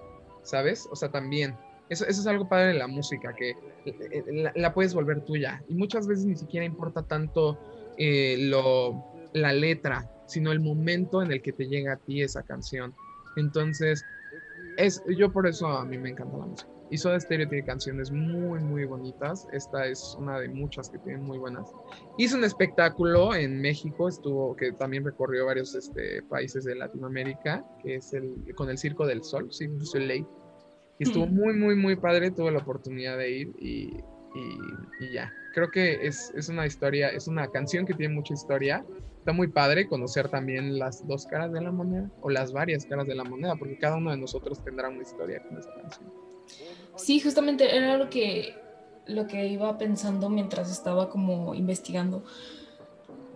¿sabes? 0.42 0.88
O 0.90 0.96
sea, 0.96 1.10
también. 1.10 1.54
Eso, 1.90 2.06
es 2.06 2.26
algo 2.26 2.48
padre 2.48 2.68
de 2.68 2.78
la 2.78 2.86
música, 2.86 3.34
que 3.34 3.50
eh, 3.84 4.24
la, 4.28 4.52
la, 4.56 4.72
puedes 4.72 4.94
volver 4.94 5.20
tuya. 5.20 5.62
Y 5.68 5.74
muchas 5.74 6.06
veces 6.06 6.24
ni 6.24 6.34
siquiera 6.34 6.64
importa 6.64 7.02
tanto 7.02 7.58
eh, 7.98 8.36
lo, 8.38 9.15
la 9.36 9.52
letra, 9.52 10.10
sino 10.26 10.50
el 10.50 10.60
momento 10.60 11.22
en 11.22 11.30
el 11.30 11.42
que 11.42 11.52
te 11.52 11.66
llega 11.66 11.92
a 11.92 11.96
ti 11.96 12.22
esa 12.22 12.42
canción. 12.42 12.94
Entonces, 13.36 14.04
es, 14.76 15.02
yo 15.16 15.30
por 15.30 15.46
eso 15.46 15.66
a 15.66 15.84
mí 15.84 15.98
me 15.98 16.10
encanta 16.10 16.36
la 16.38 16.46
música. 16.46 16.70
Y 16.88 16.98
Soda 16.98 17.18
Stereo 17.18 17.48
tiene 17.48 17.64
canciones 17.64 18.12
muy, 18.12 18.60
muy 18.60 18.84
bonitas. 18.84 19.48
Esta 19.52 19.86
es 19.86 20.16
una 20.20 20.38
de 20.38 20.48
muchas 20.48 20.88
que 20.88 20.98
tienen 20.98 21.22
muy 21.22 21.36
buenas. 21.36 21.68
Hizo 22.16 22.36
un 22.36 22.44
espectáculo 22.44 23.34
en 23.34 23.60
México, 23.60 24.08
estuvo, 24.08 24.54
que 24.54 24.70
también 24.72 25.04
recorrió 25.04 25.46
varios 25.46 25.74
este, 25.74 26.22
países 26.22 26.64
de 26.64 26.76
Latinoamérica, 26.76 27.64
que 27.82 27.96
es 27.96 28.14
el, 28.14 28.54
con 28.54 28.70
el 28.70 28.78
Circo 28.78 29.04
del 29.04 29.24
Sol, 29.24 29.52
Cirque 29.52 29.74
du 29.74 29.84
Soleil. 29.84 30.26
Y 30.98 31.02
estuvo 31.02 31.26
muy, 31.26 31.54
muy, 31.54 31.74
muy 31.74 31.96
padre. 31.96 32.30
Tuve 32.30 32.52
la 32.52 32.58
oportunidad 32.58 33.18
de 33.18 33.30
ir 33.30 33.52
y, 33.58 33.90
y, 34.34 34.58
y 35.00 35.12
ya. 35.12 35.32
Creo 35.54 35.68
que 35.70 36.06
es, 36.06 36.32
es 36.36 36.48
una 36.48 36.66
historia, 36.66 37.08
es 37.08 37.26
una 37.26 37.48
canción 37.48 37.84
que 37.84 37.94
tiene 37.94 38.14
mucha 38.14 38.32
historia 38.32 38.86
está 39.26 39.32
muy 39.32 39.48
padre 39.48 39.88
conocer 39.88 40.28
también 40.28 40.78
las 40.78 41.04
dos 41.04 41.26
caras 41.26 41.50
de 41.52 41.60
la 41.60 41.72
moneda 41.72 42.08
o 42.20 42.30
las 42.30 42.52
varias 42.52 42.86
caras 42.86 43.08
de 43.08 43.16
la 43.16 43.24
moneda, 43.24 43.56
porque 43.56 43.76
cada 43.76 43.96
uno 43.96 44.12
de 44.12 44.16
nosotros 44.16 44.62
tendrá 44.62 44.88
una 44.88 45.02
historia 45.02 45.42
con 45.42 45.58
esa 45.58 45.74
canción. 45.74 46.12
Sí, 46.94 47.18
justamente 47.18 47.76
era 47.76 47.98
lo 47.98 48.08
que, 48.08 48.54
lo 49.06 49.26
que 49.26 49.48
iba 49.48 49.76
pensando 49.78 50.30
mientras 50.30 50.70
estaba 50.70 51.10
como 51.10 51.56
investigando. 51.56 52.22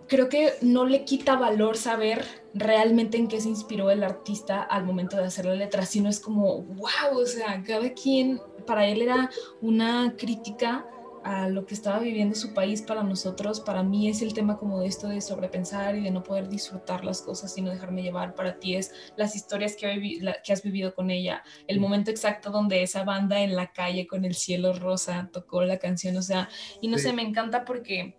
Creo 0.07 0.29
que 0.29 0.53
no 0.61 0.85
le 0.85 1.03
quita 1.03 1.35
valor 1.35 1.75
saber 1.75 2.23
realmente 2.53 3.17
en 3.17 3.27
qué 3.27 3.41
se 3.41 3.49
inspiró 3.49 3.91
el 3.91 4.01
artista 4.01 4.61
al 4.63 4.85
momento 4.85 5.17
de 5.17 5.25
hacer 5.25 5.43
la 5.43 5.55
letra, 5.55 5.85
sino 5.85 6.07
es 6.07 6.21
como, 6.21 6.61
wow, 6.61 7.19
o 7.21 7.25
sea, 7.25 7.61
cada 7.67 7.91
quien, 7.91 8.39
para 8.65 8.87
él 8.87 9.01
era 9.01 9.29
una 9.59 10.15
crítica 10.17 10.85
a 11.23 11.49
lo 11.49 11.65
que 11.65 11.73
estaba 11.73 11.99
viviendo 11.99 12.35
su 12.35 12.53
país 12.53 12.81
para 12.81 13.03
nosotros, 13.03 13.59
para 13.59 13.83
mí 13.83 14.09
es 14.09 14.21
el 14.21 14.33
tema 14.33 14.57
como 14.57 14.79
de 14.79 14.87
esto 14.87 15.07
de 15.07 15.21
sobrepensar 15.21 15.95
y 15.95 16.01
de 16.01 16.11
no 16.11 16.23
poder 16.23 16.49
disfrutar 16.49 17.05
las 17.05 17.21
cosas 17.21 17.53
sino 17.53 17.69
dejarme 17.69 18.01
llevar. 18.01 18.35
Para 18.35 18.59
ti 18.59 18.75
es 18.75 18.91
las 19.15 19.35
historias 19.35 19.75
que, 19.75 20.19
que 20.43 20.53
has 20.53 20.63
vivido 20.63 20.93
con 20.95 21.11
ella, 21.11 21.43
el 21.67 21.79
momento 21.79 22.11
exacto 22.11 22.49
donde 22.49 22.83
esa 22.83 23.03
banda 23.03 23.41
en 23.41 23.55
la 23.55 23.71
calle 23.71 24.07
con 24.07 24.25
el 24.25 24.35
cielo 24.35 24.73
rosa 24.73 25.29
tocó 25.31 25.63
la 25.63 25.77
canción, 25.77 26.17
o 26.17 26.21
sea, 26.21 26.49
y 26.81 26.87
no 26.87 26.97
sé, 26.97 27.13
me 27.13 27.21
encanta 27.21 27.65
porque 27.65 28.17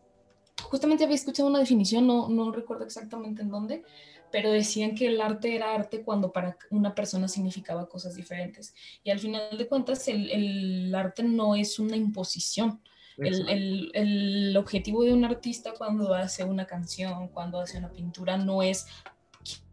justamente 0.62 1.04
había 1.04 1.16
escuchado 1.16 1.48
una 1.48 1.58
definición, 1.58 2.06
no, 2.06 2.28
no 2.28 2.52
recuerdo 2.52 2.84
exactamente 2.84 3.42
en 3.42 3.50
dónde, 3.50 3.82
pero 4.30 4.50
decían 4.50 4.94
que 4.94 5.08
el 5.08 5.20
arte 5.20 5.54
era 5.54 5.74
arte 5.74 6.02
cuando 6.02 6.32
para 6.32 6.56
una 6.70 6.94
persona 6.94 7.28
significaba 7.28 7.88
cosas 7.88 8.16
diferentes. 8.16 8.74
Y 9.04 9.10
al 9.10 9.18
final 9.18 9.58
de 9.58 9.68
cuentas, 9.68 10.08
el, 10.08 10.30
el 10.30 10.94
arte 10.94 11.22
no 11.22 11.54
es 11.54 11.78
una 11.78 11.96
imposición, 11.96 12.80
el, 13.18 13.48
el, 13.48 13.90
el, 13.94 14.56
objetivo 14.56 15.04
de 15.04 15.12
un 15.12 15.24
artista 15.24 15.72
cuando 15.76 16.14
hace 16.14 16.44
una 16.44 16.66
canción, 16.66 17.28
cuando 17.28 17.60
hace 17.60 17.78
una 17.78 17.92
pintura, 17.92 18.36
no 18.36 18.62
es 18.62 18.86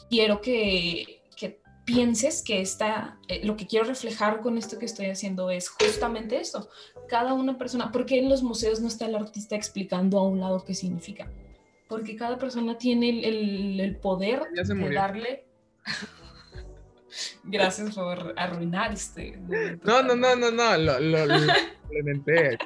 quiero 0.09 0.41
que, 0.41 1.21
que 1.35 1.61
pienses 1.85 2.41
que 2.43 2.61
está, 2.61 3.17
eh, 3.27 3.45
lo 3.45 3.55
que 3.55 3.67
quiero 3.67 3.85
reflejar 3.85 4.41
con 4.41 4.57
esto 4.57 4.77
que 4.79 4.85
estoy 4.85 5.07
haciendo 5.07 5.49
es 5.51 5.69
justamente 5.69 6.39
eso. 6.39 6.69
Cada 7.07 7.33
una 7.33 7.57
persona, 7.57 7.91
porque 7.91 8.19
en 8.19 8.29
los 8.29 8.43
museos 8.43 8.81
no 8.81 8.87
está 8.87 9.05
el 9.05 9.15
artista 9.15 9.55
explicando 9.55 10.19
a 10.19 10.27
un 10.27 10.39
lado 10.39 10.63
qué 10.65 10.73
significa? 10.73 11.31
Porque 11.87 12.15
cada 12.15 12.37
persona 12.37 12.77
tiene 12.77 13.09
el, 13.09 13.79
el 13.79 13.95
poder 13.97 14.43
de 14.53 14.93
darle... 14.93 15.45
Gracias 17.43 17.95
por 17.95 18.33
arruinar 18.37 18.93
este. 18.93 19.37
No, 19.83 20.03
no, 20.03 20.15
no, 20.15 20.35
no, 20.35 20.51
no, 20.51 20.77
lo, 20.77 20.99
lo, 20.99 21.25
lo 21.25 21.35
implementé. 21.83 22.57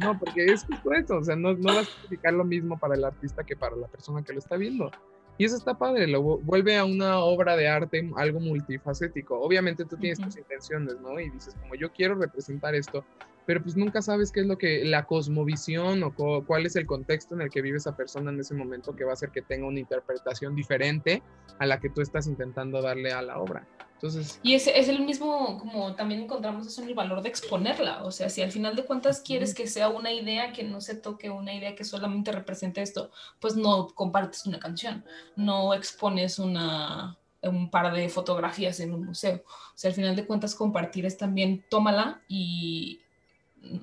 No, 0.00 0.18
porque 0.18 0.44
es 0.46 0.64
justo 0.64 0.92
eso, 0.92 1.16
o 1.16 1.24
sea, 1.24 1.36
no, 1.36 1.54
no 1.54 1.74
vas 1.74 1.76
a 1.76 1.80
explicar 1.82 2.32
lo 2.34 2.44
mismo 2.44 2.78
para 2.78 2.94
el 2.94 3.04
artista 3.04 3.44
que 3.44 3.56
para 3.56 3.76
la 3.76 3.88
persona 3.88 4.22
que 4.22 4.32
lo 4.32 4.38
está 4.38 4.56
viendo. 4.56 4.90
Y 5.38 5.44
eso 5.44 5.56
está 5.56 5.74
padre, 5.74 6.06
lo 6.06 6.22
vuelve 6.22 6.78
a 6.78 6.84
una 6.84 7.18
obra 7.18 7.56
de 7.56 7.68
arte 7.68 8.10
algo 8.16 8.40
multifacético. 8.40 9.38
Obviamente 9.38 9.84
tú 9.84 9.96
tienes 9.96 10.18
tus 10.18 10.36
intenciones, 10.36 10.98
¿no? 11.00 11.20
Y 11.20 11.28
dices, 11.28 11.54
como 11.60 11.74
yo 11.74 11.92
quiero 11.92 12.14
representar 12.14 12.74
esto, 12.74 13.04
pero 13.46 13.62
pues 13.62 13.76
nunca 13.76 14.02
sabes 14.02 14.32
qué 14.32 14.40
es 14.40 14.46
lo 14.46 14.58
que 14.58 14.84
la 14.84 15.04
cosmovisión 15.06 16.02
o 16.02 16.14
cuál 16.44 16.66
es 16.66 16.76
el 16.76 16.84
contexto 16.84 17.34
en 17.34 17.42
el 17.42 17.50
que 17.50 17.62
vive 17.62 17.78
esa 17.78 17.96
persona 17.96 18.30
en 18.30 18.40
ese 18.40 18.54
momento 18.54 18.94
que 18.94 19.04
va 19.04 19.10
a 19.10 19.14
hacer 19.14 19.30
que 19.30 19.40
tenga 19.40 19.66
una 19.66 19.78
interpretación 19.78 20.54
diferente 20.54 21.22
a 21.58 21.66
la 21.66 21.78
que 21.78 21.88
tú 21.88 22.00
estás 22.00 22.26
intentando 22.26 22.82
darle 22.82 23.12
a 23.12 23.22
la 23.22 23.38
obra. 23.38 23.66
Entonces, 23.94 24.40
y 24.42 24.54
es, 24.54 24.66
es 24.66 24.90
el 24.90 25.00
mismo, 25.00 25.56
como 25.58 25.94
también 25.94 26.20
encontramos 26.20 26.66
eso 26.66 26.82
en 26.82 26.88
el 26.88 26.94
valor 26.94 27.22
de 27.22 27.30
exponerla, 27.30 28.04
o 28.04 28.10
sea, 28.10 28.28
si 28.28 28.42
al 28.42 28.52
final 28.52 28.76
de 28.76 28.84
cuentas 28.84 29.22
quieres 29.22 29.54
que 29.54 29.66
sea 29.66 29.88
una 29.88 30.12
idea 30.12 30.52
que 30.52 30.64
no 30.64 30.82
se 30.82 30.96
toque, 30.96 31.30
una 31.30 31.54
idea 31.54 31.74
que 31.74 31.84
solamente 31.84 32.30
represente 32.30 32.82
esto, 32.82 33.10
pues 33.40 33.56
no 33.56 33.88
compartes 33.88 34.44
una 34.44 34.58
canción, 34.58 35.02
no 35.34 35.72
expones 35.72 36.38
una, 36.38 37.16
un 37.40 37.70
par 37.70 37.94
de 37.94 38.10
fotografías 38.10 38.80
en 38.80 38.92
un 38.92 39.06
museo. 39.06 39.42
O 39.46 39.78
sea, 39.78 39.88
al 39.88 39.94
final 39.94 40.14
de 40.14 40.26
cuentas 40.26 40.54
compartir 40.54 41.06
es 41.06 41.16
también 41.16 41.64
tómala 41.70 42.20
y, 42.28 43.00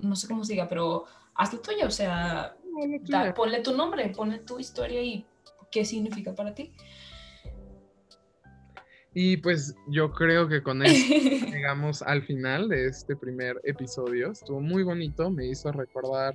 no 0.01 0.15
sé 0.15 0.27
cómo 0.27 0.43
se 0.43 0.53
diga, 0.53 0.67
pero 0.67 1.05
hazlo 1.35 1.59
tuya, 1.59 1.87
o 1.87 1.91
sea, 1.91 2.55
da, 3.07 3.33
ponle 3.33 3.61
tu 3.61 3.75
nombre, 3.75 4.09
ponle 4.09 4.39
tu 4.39 4.59
historia 4.59 5.01
y 5.01 5.25
qué 5.71 5.85
significa 5.85 6.33
para 6.33 6.53
ti. 6.53 6.73
Y 9.15 9.37
pues 9.37 9.75
yo 9.87 10.11
creo 10.11 10.47
que 10.47 10.63
con 10.63 10.83
esto 10.83 11.13
llegamos 11.51 12.01
al 12.01 12.23
final 12.23 12.67
de 12.67 12.87
este 12.87 13.15
primer 13.15 13.61
episodio. 13.63 14.31
Estuvo 14.31 14.59
muy 14.59 14.83
bonito, 14.83 15.29
me 15.29 15.45
hizo 15.45 15.71
recordar 15.71 16.33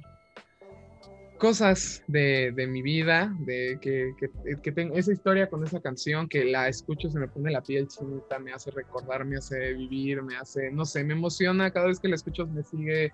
cosas 1.38 2.02
de, 2.08 2.52
de 2.54 2.66
mi 2.66 2.82
vida, 2.82 3.34
de 3.40 3.78
que, 3.80 4.12
que, 4.18 4.28
que, 4.60 4.72
tengo 4.72 4.96
esa 4.96 5.12
historia 5.12 5.48
con 5.48 5.64
esa 5.64 5.80
canción, 5.80 6.28
que 6.28 6.44
la 6.44 6.68
escucho, 6.68 7.08
se 7.10 7.18
me 7.18 7.28
pone 7.28 7.52
la 7.52 7.62
piel 7.62 7.86
chinita, 7.86 8.40
me 8.40 8.52
hace 8.52 8.72
recordar, 8.72 9.24
me 9.24 9.36
hace 9.36 9.72
vivir, 9.74 10.20
me 10.22 10.36
hace, 10.36 10.70
no 10.72 10.84
sé, 10.84 11.04
me 11.04 11.14
emociona, 11.14 11.70
cada 11.70 11.86
vez 11.86 12.00
que 12.00 12.08
la 12.08 12.16
escucho 12.16 12.46
me 12.46 12.64
sigue 12.64 13.12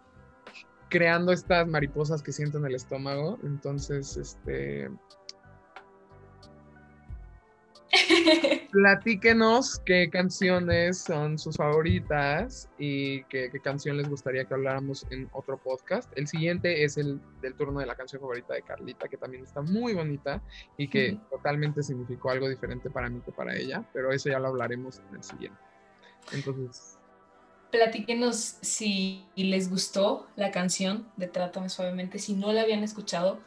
creando 0.94 1.32
estas 1.32 1.66
mariposas 1.66 2.22
que 2.22 2.30
siento 2.30 2.58
en 2.58 2.66
el 2.66 2.76
estómago. 2.76 3.36
Entonces, 3.42 4.16
este. 4.16 4.88
Platíquenos 8.70 9.80
qué 9.84 10.08
canciones 10.08 10.98
son 10.98 11.36
sus 11.36 11.56
favoritas 11.56 12.68
y 12.78 13.24
qué, 13.24 13.50
qué, 13.50 13.58
canción 13.58 13.96
les 13.96 14.08
gustaría 14.08 14.44
que 14.44 14.54
habláramos 14.54 15.04
en 15.10 15.28
otro 15.32 15.58
podcast. 15.58 16.12
El 16.16 16.28
siguiente 16.28 16.84
es 16.84 16.96
el 16.96 17.20
del 17.42 17.54
turno 17.54 17.80
de 17.80 17.86
la 17.86 17.96
canción 17.96 18.20
favorita 18.20 18.54
de 18.54 18.62
Carlita, 18.62 19.08
que 19.08 19.16
también 19.16 19.42
está 19.42 19.62
muy 19.62 19.94
bonita 19.94 20.44
y 20.76 20.86
que 20.86 21.18
totalmente 21.28 21.82
significó 21.82 22.30
algo 22.30 22.48
diferente 22.48 22.88
para 22.88 23.08
mí 23.08 23.20
que 23.20 23.32
para 23.32 23.56
ella, 23.56 23.84
pero 23.92 24.12
eso 24.12 24.28
ya 24.28 24.38
lo 24.38 24.46
hablaremos 24.46 25.02
en 25.10 25.16
el 25.16 25.24
siguiente. 25.24 25.58
Entonces, 26.32 26.93
platíquenos 27.74 28.36
si 28.60 29.24
les 29.34 29.68
gustó 29.68 30.28
la 30.36 30.52
canción 30.52 31.08
de 31.16 31.26
Trátame 31.26 31.68
Suavemente. 31.68 32.20
Si 32.20 32.34
no 32.34 32.52
la 32.52 32.60
habían 32.60 32.84
escuchado, 32.84 33.40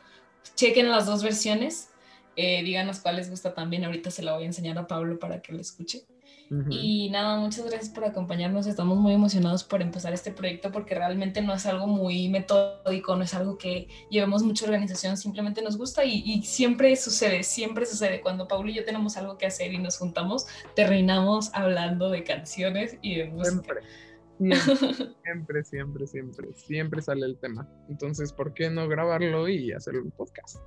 chequen 0.55 0.89
las 0.89 1.05
dos 1.05 1.23
versiones. 1.23 1.91
Eh, 2.35 2.61
díganos 2.61 2.99
cuál 2.99 3.15
les 3.15 3.29
gusta 3.29 3.53
también. 3.53 3.85
Ahorita 3.85 4.11
se 4.11 4.23
la 4.23 4.33
voy 4.33 4.43
a 4.43 4.47
enseñar 4.47 4.77
a 4.77 4.85
Pablo 4.85 5.17
para 5.17 5.41
que 5.41 5.53
lo 5.53 5.61
escuche. 5.61 6.03
Uh 6.49 6.55
-huh. 6.55 6.67
Y 6.69 7.09
nada, 7.09 7.39
muchas 7.39 7.65
gracias 7.65 7.89
por 7.89 8.03
acompañarnos. 8.03 8.67
Estamos 8.67 8.97
muy 8.97 9.13
emocionados 9.13 9.63
por 9.63 9.81
empezar 9.81 10.13
este 10.13 10.31
proyecto 10.31 10.73
porque 10.73 10.93
realmente 10.93 11.41
no 11.41 11.53
es 11.53 11.65
algo 11.65 11.87
muy 11.87 12.27
metódico, 12.27 13.15
no 13.15 13.23
es 13.23 13.33
algo 13.33 13.57
que 13.57 13.87
llevemos 14.09 14.43
mucha 14.43 14.65
organización, 14.65 15.15
simplemente 15.15 15.61
nos 15.61 15.77
gusta 15.77 16.03
y, 16.03 16.21
y 16.25 16.43
siempre 16.43 16.93
sucede, 16.97 17.43
siempre 17.43 17.85
sucede. 17.85 18.19
Cuando 18.19 18.45
Pablo 18.45 18.69
y 18.69 18.73
yo 18.73 18.83
tenemos 18.83 19.15
algo 19.15 19.37
que 19.37 19.45
hacer 19.45 19.73
y 19.73 19.77
nos 19.77 19.97
juntamos, 19.97 20.47
terminamos 20.75 21.49
hablando 21.53 22.09
de 22.09 22.25
canciones 22.25 22.97
y 23.01 23.15
de 23.15 23.25
música. 23.25 23.51
Siempre. 23.51 24.06
Siempre, 25.23 25.63
siempre, 25.63 26.07
siempre, 26.07 26.47
siempre 26.53 27.01
sale 27.01 27.25
el 27.25 27.37
tema. 27.37 27.67
Entonces, 27.89 28.31
¿por 28.31 28.53
qué 28.53 28.69
no 28.69 28.87
grabarlo 28.87 29.47
y 29.49 29.71
hacer 29.71 29.95
un 29.95 30.11
podcast? 30.11 30.57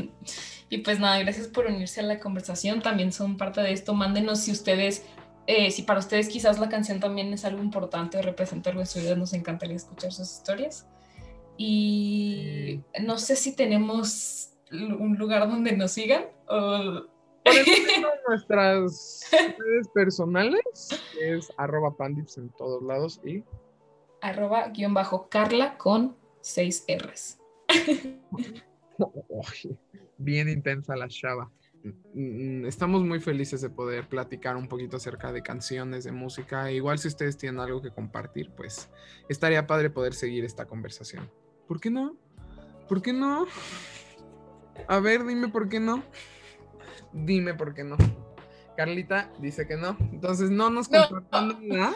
y 0.68 0.78
pues 0.78 1.00
nada, 1.00 1.18
gracias 1.18 1.48
por 1.48 1.66
unirse 1.66 2.00
a 2.00 2.04
la 2.04 2.20
conversación. 2.20 2.82
También 2.82 3.12
son 3.12 3.36
parte 3.36 3.62
de 3.62 3.72
esto. 3.72 3.94
Mándenos 3.94 4.40
si 4.40 4.52
ustedes, 4.52 5.04
eh, 5.46 5.70
si 5.70 5.82
para 5.82 5.98
ustedes 5.98 6.28
quizás 6.28 6.60
la 6.60 6.68
canción 6.68 7.00
también 7.00 7.32
es 7.32 7.44
algo 7.44 7.62
importante 7.62 8.18
o 8.18 8.22
representa 8.22 8.70
algo 8.70 8.82
en 8.82 8.86
su 8.86 9.00
vida, 9.00 9.16
nos 9.16 9.32
encantaría 9.32 9.76
escuchar 9.76 10.12
sus 10.12 10.30
historias. 10.30 10.86
Y 11.56 12.80
no 13.02 13.18
sé 13.18 13.34
si 13.36 13.56
tenemos 13.56 14.52
un 14.72 15.16
lugar 15.16 15.48
donde 15.48 15.72
nos 15.72 15.92
sigan? 15.92 16.24
O... 16.48 17.06
nuestras 18.28 19.30
redes 19.30 19.88
personales 19.94 20.60
es 21.20 21.52
arroba 21.56 21.96
pandips 21.96 22.38
en 22.38 22.50
todos 22.50 22.82
lados 22.82 23.20
y 23.24 23.44
arroba 24.20 24.68
guion 24.68 24.94
bajo 24.94 25.28
Carla 25.28 25.76
con 25.78 26.16
seis 26.40 26.84
R's. 26.88 27.38
bien 30.18 30.48
intensa 30.48 30.96
la 30.96 31.08
chava. 31.08 31.50
Mm, 32.12 32.66
estamos 32.66 33.02
muy 33.02 33.20
felices 33.20 33.62
de 33.62 33.70
poder 33.70 34.08
platicar 34.08 34.56
un 34.56 34.68
poquito 34.68 34.98
acerca 34.98 35.32
de 35.32 35.42
canciones, 35.42 36.04
de 36.04 36.12
música. 36.12 36.70
Igual 36.70 36.98
si 36.98 37.08
ustedes 37.08 37.36
tienen 37.36 37.60
algo 37.60 37.80
que 37.80 37.90
compartir, 37.90 38.50
pues 38.54 38.90
estaría 39.28 39.66
padre 39.66 39.90
poder 39.90 40.14
seguir 40.14 40.44
esta 40.44 40.66
conversación. 40.66 41.30
¿Por 41.66 41.80
qué 41.80 41.90
no? 41.90 42.16
¿Por 42.88 43.00
qué 43.00 43.12
no? 43.12 43.46
A 44.88 45.00
ver, 45.00 45.24
dime 45.24 45.48
por 45.48 45.68
qué 45.68 45.80
no. 45.80 46.02
Dime 47.12 47.54
por 47.54 47.74
qué 47.74 47.84
no. 47.84 47.96
Carlita 48.76 49.30
dice 49.40 49.66
que 49.66 49.76
no. 49.76 49.96
Entonces 50.12 50.50
no 50.50 50.70
nos 50.70 50.88
compartan 50.88 51.68
nada. 51.68 51.94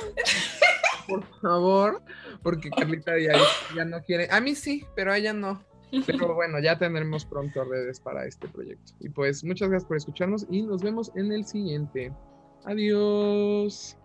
Por 1.09 1.25
favor, 1.41 2.03
porque 2.43 2.71
Carlita 2.71 3.19
ya, 3.19 3.33
ya 3.75 3.85
no 3.85 4.03
quiere. 4.03 4.29
A 4.31 4.41
mí 4.41 4.55
sí, 4.55 4.85
pero 4.95 5.13
a 5.13 5.19
ella 5.19 5.33
no. 5.33 5.63
Pero 6.07 6.35
bueno, 6.35 6.59
ya 6.61 6.79
tendremos 6.79 7.25
pronto 7.25 7.65
redes 7.65 8.01
para 8.01 8.27
este 8.27 8.49
proyecto. 8.49 8.93
Y 9.01 9.09
pues 9.11 9.45
muchas 9.45 9.69
gracias 9.69 9.87
por 9.87 9.97
escucharnos 9.97 10.47
y 10.51 10.63
nos 10.63 10.83
vemos 10.83 11.13
en 11.15 11.31
el 11.33 11.45
siguiente. 11.45 12.13
Adiós. 12.65 13.97